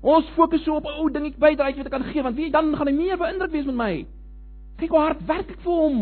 Ons 0.00 0.28
fokus 0.36 0.62
so 0.64 0.78
op 0.80 0.86
ou 0.88 1.08
dingetjie 1.12 1.40
bydraai 1.40 1.76
wat 1.76 1.88
ek 1.88 1.92
kan 1.92 2.06
gee 2.08 2.24
want 2.24 2.36
wie 2.38 2.50
dan 2.52 2.70
gaan 2.76 2.88
hy 2.88 2.94
meer 2.96 3.20
beïndruk 3.20 3.52
wees 3.52 3.66
met 3.68 3.78
my. 3.80 3.94
Kyk 4.80 4.94
hoe 4.94 5.00
hard 5.02 5.24
werk 5.28 5.50
ek 5.56 5.64
vir 5.64 5.80
hom. 5.80 5.98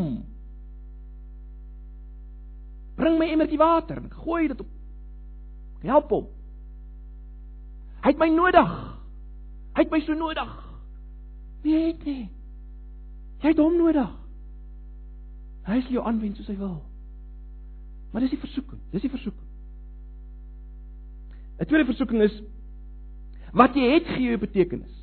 Bring 2.99 3.19
my 3.19 3.31
emmertjie 3.31 3.59
water, 3.59 4.03
gooi 4.25 4.49
dit 4.51 4.61
op. 4.61 4.71
Help 5.87 6.11
hom. 6.11 6.31
Hy 8.03 8.13
het 8.13 8.23
my 8.23 8.31
nodig. 8.35 8.98
Hy 9.79 9.85
het 9.85 9.93
my 9.95 10.01
so 10.03 10.15
nodig. 10.19 10.55
Wie 11.63 11.77
het 11.79 12.01
nie? 12.03 12.25
Jy 13.39 13.53
het 13.53 13.61
hom 13.63 13.77
nodig. 13.79 14.11
Hy 15.69 15.77
sal 15.85 15.95
jou 15.95 16.03
aanwend 16.03 16.41
soos 16.41 16.49
hy 16.51 16.57
wil. 16.59 16.81
Maar 18.11 18.25
dis 18.27 18.35
die 18.35 18.43
versoeking. 18.43 18.81
Dis 18.91 19.05
die 19.07 19.13
versoeking. 19.13 19.47
'n 21.59 21.67
Tweede 21.67 21.87
versoeking 21.87 22.23
is 22.23 22.35
Wat 23.53 23.77
jy 23.77 23.95
het 23.95 24.09
gee 24.13 24.29
jou 24.29 24.39
betekenis. 24.39 24.95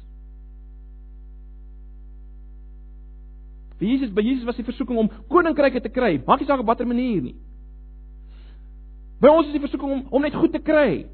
Vir 3.79 3.87
Jesus, 3.89 4.11
by 4.13 4.23
Jesus 4.23 4.45
was 4.47 4.59
die 4.59 4.67
versoeking 4.67 4.99
om 5.01 5.09
koninkryke 5.31 5.81
te 5.81 5.91
kry. 5.91 6.19
Maak 6.27 6.39
nie 6.39 6.47
saak 6.47 6.61
op 6.63 6.69
watter 6.69 6.87
manier 6.87 7.23
nie. 7.25 7.35
By 9.19 9.31
ons 9.33 9.49
is 9.49 9.55
die 9.55 9.63
versoeking 9.63 9.91
om 9.91 10.05
om 10.15 10.23
net 10.23 10.37
goed 10.37 10.53
te 10.53 10.61
kry. 10.63 11.07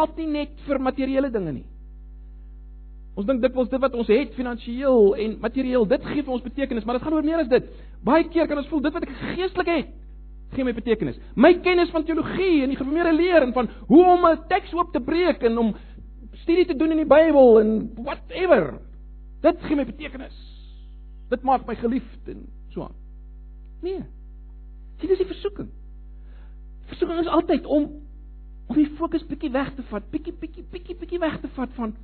Geld 0.00 0.16
nie 0.20 0.30
net 0.32 0.64
vir 0.66 0.80
materiële 0.80 1.30
dinge 1.32 1.52
nie. 1.60 1.66
Ons 3.18 3.26
dink 3.28 3.42
dikwels 3.42 3.68
dit 3.68 3.82
wat 3.82 3.94
ons 3.98 4.08
het 4.08 4.34
finansiëel 4.36 5.14
en 5.24 5.38
materieel, 5.42 5.86
dit 5.90 6.04
gee 6.08 6.22
vir 6.24 6.34
ons 6.36 6.44
betekenis, 6.44 6.86
maar 6.86 6.96
dit 6.96 7.04
gaan 7.04 7.16
oor 7.16 7.26
meer 7.26 7.42
as 7.42 7.50
dit. 7.50 7.66
Baie 8.06 8.28
keer 8.32 8.48
kan 8.48 8.60
ons 8.60 8.68
voel 8.70 8.84
dit 8.86 8.94
wat 8.96 9.04
ek 9.04 9.16
geestelik 9.34 9.72
het, 9.72 9.90
gee 10.54 10.64
my 10.64 10.74
betekenis. 10.74 11.18
My 11.36 11.52
kennis 11.64 11.90
van 11.92 12.06
teologie 12.06 12.62
en 12.64 12.72
die 12.72 12.78
geformeerde 12.78 13.12
leer 13.18 13.44
en 13.44 13.52
van 13.56 13.68
hoe 13.90 14.04
om 14.14 14.26
'n 14.26 14.46
teks 14.48 14.72
oop 14.74 14.92
te 14.92 15.00
breek 15.00 15.42
en 15.42 15.58
om 15.58 15.74
studie 16.42 16.64
te 16.66 16.76
doen 16.76 16.90
in 16.90 17.02
die 17.02 17.10
Bybel 17.10 17.60
en 17.60 17.90
whatever. 17.96 18.80
Dit 19.42 19.60
gee 19.60 19.76
my 19.76 19.84
betekenis. 19.84 20.36
Dit 21.28 21.42
maak 21.42 21.66
my 21.66 21.74
geliefd 21.74 22.28
en 22.28 22.46
so 22.70 22.82
aan. 22.82 22.96
Nee. 23.82 24.04
Dit 25.00 25.10
is 25.10 25.18
die 25.18 25.26
versoeking. 25.26 25.68
Versoeking 26.86 27.20
is 27.20 27.26
altyd 27.26 27.66
om 27.66 27.90
om 28.70 28.78
die 28.78 28.90
fokus 28.98 29.24
bietjie 29.26 29.50
weg 29.50 29.72
te 29.74 29.82
vat, 29.90 30.04
bietjie 30.12 30.32
bietjie 30.38 30.62
bietjie 30.70 30.94
bietjie 30.98 31.18
weg 31.18 31.40
te 31.42 31.50
vat 31.56 31.72
van 31.74 31.94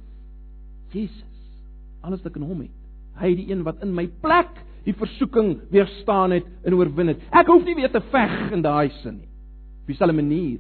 Jesus. 0.91 1.43
Alles 2.03 2.23
wat 2.25 2.33
ek 2.33 2.41
in 2.41 2.47
hom 2.47 2.65
het. 2.65 2.73
Hy 3.21 3.31
die 3.39 3.47
een 3.53 3.63
wat 3.67 3.83
in 3.87 3.93
my 3.95 4.07
plek 4.23 4.51
die 4.87 4.95
versoeking 4.99 5.57
weerstaan 5.71 6.35
het 6.35 6.49
en 6.67 6.75
oorwin 6.79 7.13
het. 7.15 7.23
Ek 7.35 7.49
hoef 7.51 7.65
nie 7.67 7.77
weer 7.79 7.91
te 7.95 8.03
veg 8.11 8.35
in 8.55 8.65
daai 8.67 8.91
sin 9.01 9.21
nie. 9.21 9.31
Op 9.83 9.93
dieselfde 9.93 10.17
manier. 10.19 10.59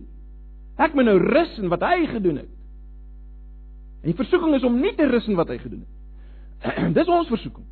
Ek 0.82 0.94
moet 0.94 1.08
nou 1.08 1.16
rus 1.22 1.58
in 1.62 1.70
wat 1.72 1.82
hy 1.86 2.06
gedoen 2.10 2.40
het. 2.42 2.54
En 4.02 4.10
die 4.12 4.18
versoeking 4.18 4.54
is 4.58 4.66
om 4.66 4.78
nie 4.78 4.94
te 4.94 5.06
rus 5.10 5.26
in 5.26 5.38
wat 5.38 5.50
hy 5.50 5.58
gedoen 5.62 5.82
het. 5.82 6.94
Dis 6.98 7.10
ons 7.10 7.30
versoeking. 7.30 7.66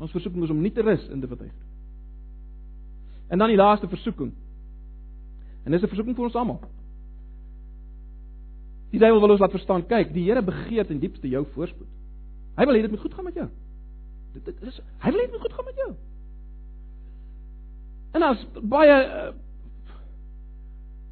Ons 0.00 0.14
versoeking 0.16 0.46
is 0.46 0.54
om 0.54 0.62
nie 0.64 0.72
te 0.74 0.82
rus 0.82 1.06
in 1.12 1.22
dit 1.22 1.30
wat 1.30 1.42
hy 1.42 1.46
gedoen 1.46 1.66
het. 1.66 1.68
En 3.30 3.38
dan 3.38 3.52
die 3.52 3.60
laaste 3.60 3.86
versoeking. 3.86 4.32
En 5.62 5.70
dis 5.70 5.82
'n 5.82 5.92
versoeking 5.92 6.16
vir 6.16 6.24
ons 6.24 6.34
almal. 6.34 6.58
Die 8.90 8.98
duiwel 8.98 9.20
wil 9.22 9.34
ons 9.36 9.42
laat 9.42 9.54
verstaan, 9.54 9.86
kyk, 9.86 10.12
die 10.14 10.26
Here 10.26 10.42
begeer 10.42 10.86
ten 10.86 11.00
diepste 11.02 11.30
jou 11.30 11.44
voorspoed. 11.54 11.88
Hy 12.58 12.66
wil 12.66 12.76
hê 12.76 12.84
dit 12.84 12.92
moet 12.92 13.02
goed 13.04 13.14
gaan 13.14 13.28
met 13.28 13.38
jou. 13.38 13.48
Dit, 14.34 14.46
dit 14.46 14.64
is 14.70 14.80
hy 15.02 15.12
wil 15.12 15.20
hê 15.20 15.26
dit 15.28 15.36
moet 15.36 15.44
goed 15.46 15.58
gaan 15.58 15.68
met 15.68 15.84
jou. 15.84 15.90
En 18.18 18.26
as 18.26 18.42
baie 18.74 18.96
uh, 19.06 19.28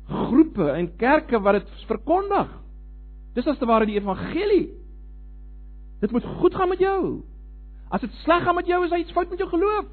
groepe 0.08 0.66
en 0.74 0.90
kerke 0.98 1.40
wat 1.44 1.60
dit 1.60 1.86
verkondig. 1.90 2.50
Dis 3.36 3.46
as 3.46 3.58
te 3.60 3.68
ware 3.68 3.86
die 3.86 3.98
evangelie. 4.00 4.66
Dit 6.02 6.14
moet 6.14 6.26
goed 6.40 6.54
gaan 6.54 6.72
met 6.72 6.82
jou. 6.82 7.00
As 7.94 8.02
dit 8.02 8.12
sleg 8.24 8.42
gaan 8.44 8.58
met 8.58 8.66
jou, 8.66 8.82
is 8.84 8.90
daar 8.90 9.02
iets 9.02 9.14
fout 9.14 9.30
met 9.30 9.38
jou 9.38 9.50
geloof. 9.50 9.86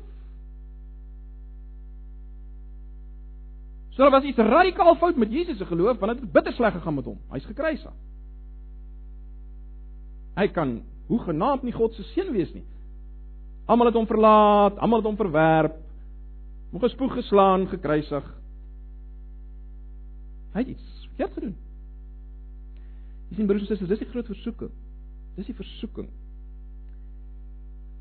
So 3.95 4.03
daar 4.03 4.11
was 4.11 4.23
iets 4.27 4.37
radikaal 4.37 4.95
fout 4.95 5.15
met 5.15 5.31
Jesus 5.31 5.57
se 5.57 5.65
geloof 5.65 5.99
want 5.99 6.11
dit 6.11 6.21
het 6.21 6.31
bitter 6.31 6.53
sleg 6.53 6.73
gegaan 6.73 6.93
met 6.93 7.05
hom. 7.05 7.19
Hy's 7.31 7.45
gekruisig. 7.47 7.93
Hy 10.35 10.47
kan 10.51 10.81
hoe 11.07 11.19
genaamd 11.19 11.63
nie 11.63 11.71
God 11.71 11.93
se 11.95 12.03
seun 12.03 12.33
wees 12.35 12.51
nie. 12.53 12.65
Almal 13.65 13.87
het 13.87 13.95
hom 13.95 14.07
verlaat, 14.07 14.77
almal 14.77 14.99
het 14.99 15.07
hom 15.07 15.15
verwerp. 15.15 15.77
Moeg 16.73 16.81
gespoeg 16.81 17.13
geslaan, 17.21 17.69
gekruisig. 17.71 18.25
Hy 20.53 20.59
het 20.59 20.73
iets 20.75 21.07
verkeerd 21.07 21.37
gedoen. 21.39 21.55
Jy 23.29 23.37
sien 23.37 23.47
broers 23.47 23.63
en 23.63 23.69
susters, 23.69 23.89
dis 23.93 24.03
die 24.03 24.09
groot 24.11 24.27
versoeking. 24.27 24.73
Dis 25.39 25.47
die 25.47 25.55
versoeking. 25.55 26.09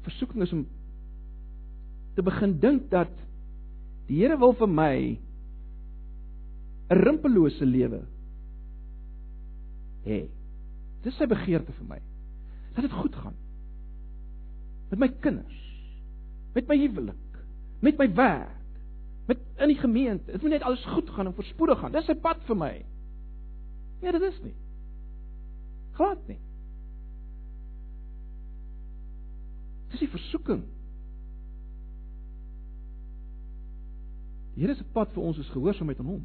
Versoeking 0.09 0.43
is 0.43 0.53
om 0.53 0.67
te 2.19 2.23
begin 2.23 2.59
dink 2.59 2.91
dat 2.91 3.15
die 4.09 4.21
Here 4.21 4.37
wil 4.39 4.53
vir 4.59 4.69
my 4.69 4.97
'n 6.91 7.01
rimpellose 7.01 7.65
lewe 7.65 8.03
hê. 10.05 10.29
Dis 11.05 11.17
sy 11.17 11.27
begeerte 11.29 11.73
vir 11.73 11.87
my. 11.89 12.01
Dat 12.75 12.85
dit 12.87 12.93
goed 12.93 13.17
gaan. 13.17 13.37
Met 14.91 14.99
my 14.99 15.09
kinders, 15.21 15.61
met 16.55 16.69
my 16.69 16.77
huwelik, 16.79 17.39
met 17.81 17.99
my 17.99 18.09
werk, 18.15 18.81
met 19.27 19.41
in 19.57 19.73
die 19.73 19.79
gemeente. 19.81 20.33
Dit 20.33 20.43
moet 20.43 20.51
net 20.51 20.63
alles 20.63 20.85
goed 20.85 21.11
gaan 21.11 21.27
en 21.27 21.35
voorspoedig 21.35 21.79
gaan. 21.79 21.93
Dis 21.93 22.07
sy 22.09 22.15
pad 22.15 22.43
vir 22.49 22.57
my. 22.57 22.75
Nee, 24.03 24.13
dit 24.13 24.23
is 24.23 24.41
nie. 24.45 24.55
Glad 25.97 26.29
nie. 26.29 26.39
Dis 29.95 30.03
die 30.03 30.11
versoeking. 30.11 30.65
Die 34.55 34.63
Here 34.63 34.75
se 34.75 34.85
pad 34.95 35.13
vir 35.15 35.23
ons 35.23 35.39
is 35.39 35.51
gehoorsaamheid 35.55 36.01
aan 36.03 36.11
hom. 36.13 36.25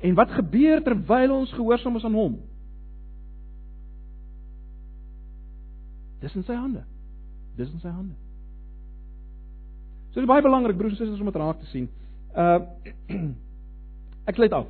En 0.00 0.14
wat 0.16 0.32
gebeur 0.32 0.82
terwyl 0.82 1.34
ons 1.34 1.52
gehoorsaam 1.52 1.96
is 1.96 2.04
aan 2.04 2.16
hom? 2.16 2.38
Dis 6.20 6.34
in 6.36 6.44
sy 6.44 6.56
hande. 6.56 6.84
Dis 7.56 7.70
in 7.72 7.80
sy 7.82 7.92
hande. 7.92 8.16
So 10.10 10.18
dit 10.18 10.24
is 10.24 10.30
baie 10.30 10.44
belangrik 10.44 10.78
broers 10.78 10.96
en 10.96 11.00
susters 11.00 11.20
om 11.22 11.30
dit 11.30 11.38
raak 11.40 11.60
te 11.60 11.68
sien. 11.70 11.86
Uh 12.34 12.60
ek 14.30 14.38
sluit 14.38 14.56
af. 14.56 14.68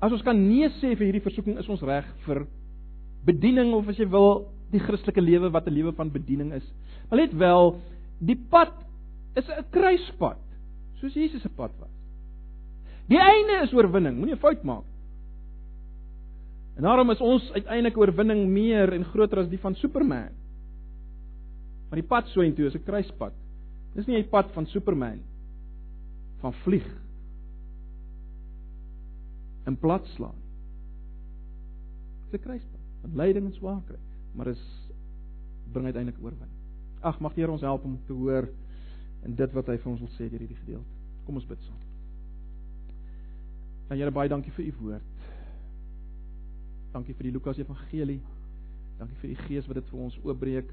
As 0.00 0.14
ons 0.14 0.24
kan 0.24 0.38
nee 0.38 0.68
sê 0.78 0.94
vir 0.94 1.10
hierdie 1.10 1.24
versoeking, 1.24 1.58
is 1.60 1.68
ons 1.68 1.82
reg 1.84 2.06
vir 2.24 2.46
bediening 3.26 3.74
of 3.76 3.88
as 3.90 3.98
jy 4.00 4.08
wil 4.08 4.46
die 4.72 4.80
Christelike 4.80 5.20
lewe 5.20 5.50
wat 5.52 5.66
'n 5.68 5.74
lewe 5.74 5.92
van 5.92 6.12
bediening 6.12 6.54
is. 6.56 6.66
Maar 7.08 7.26
let 7.26 7.34
wel, 7.36 7.80
die 8.18 8.38
pad 8.50 8.72
is 9.36 9.48
'n 9.48 9.64
kruispad, 9.70 10.40
soos 11.00 11.14
Jesus 11.14 11.42
se 11.42 11.48
pad 11.48 11.72
was. 11.78 11.99
Die 13.10 13.18
einde 13.18 13.62
is 13.64 13.74
oorwinning, 13.74 14.16
moenie 14.18 14.36
'n 14.36 14.42
fout 14.42 14.62
maak. 14.62 14.86
En 16.76 16.82
daarom 16.82 17.10
is 17.10 17.20
ons 17.20 17.50
uiteindelik 17.52 17.98
oorwinning 17.98 18.46
meer 18.48 18.92
en 18.92 19.04
groter 19.04 19.38
as 19.38 19.48
die 19.48 19.58
van 19.58 19.74
Superman. 19.74 20.30
Maar 21.90 21.98
die 21.98 22.08
pad 22.08 22.28
so 22.30 22.40
intoe 22.40 22.66
is 22.66 22.74
'n 22.74 22.84
kruispad. 22.84 23.32
Dis 23.94 24.06
nie 24.06 24.16
'n 24.16 24.28
pad 24.28 24.50
van 24.52 24.66
Superman 24.66 25.20
van 26.40 26.52
vlieg 26.52 26.86
in 29.66 29.76
plat 29.76 30.06
slaan. 30.06 30.38
Dis 32.30 32.40
'n 32.40 32.42
kruispad 32.42 32.80
met 33.02 33.14
lyding 33.14 33.46
en 33.46 33.52
swaar 33.52 33.82
kry, 33.86 33.98
maar 34.34 34.46
is 34.46 34.90
bring 35.72 35.84
uiteindelik 35.84 36.22
oorwinning. 36.22 36.58
Ag, 37.00 37.20
mag 37.20 37.34
die 37.34 37.42
Here 37.42 37.52
ons 37.52 37.60
help 37.60 37.84
om 37.84 37.98
te 38.06 38.12
hoor 38.12 38.48
in 39.24 39.34
dit 39.34 39.52
wat 39.52 39.66
hy 39.66 39.76
vir 39.76 39.90
ons 39.92 40.00
wil 40.00 40.08
sê 40.08 40.30
deur 40.30 40.38
hierdie 40.38 40.62
gedeelte. 40.64 40.94
Kom 41.24 41.34
ons 41.34 41.46
bid 41.46 41.62
saam. 41.62 41.89
Dan 43.90 43.98
Here 43.98 44.12
baie 44.14 44.30
dankie 44.30 44.52
vir 44.54 44.68
u 44.70 44.74
woord. 44.78 45.06
Dankie 46.92 47.14
vir 47.18 47.26
die 47.26 47.32
Lukas 47.34 47.58
Evangelie. 47.58 48.20
Dankie 49.00 49.18
vir 49.18 49.32
die 49.32 49.38
Gees 49.48 49.66
wat 49.66 49.80
dit 49.80 49.88
vir 49.90 50.04
ons 50.04 50.18
oopbreek. 50.22 50.70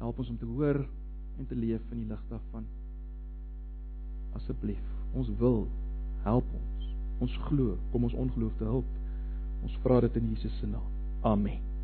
Help 0.00 0.18
ons 0.18 0.32
om 0.34 0.40
te 0.40 0.48
hoor 0.50 0.80
en 1.38 1.46
te 1.46 1.54
leef 1.54 1.84
in 1.94 2.02
die 2.02 2.08
lig 2.10 2.24
daarvan. 2.32 2.66
Asseblief, 4.34 4.82
ons 5.14 5.30
wil 5.38 5.62
help 6.26 6.50
ons. 6.58 6.90
Ons 7.22 7.38
glo, 7.46 7.78
kom 7.94 8.10
ons 8.10 8.18
ongeloof 8.26 8.58
te 8.58 8.66
help. 8.66 8.90
Ons 9.62 9.78
vra 9.86 10.02
dit 10.08 10.18
in 10.18 10.34
Jesus 10.34 10.58
se 10.58 10.66
naam. 10.74 10.90
Amen. 11.22 11.75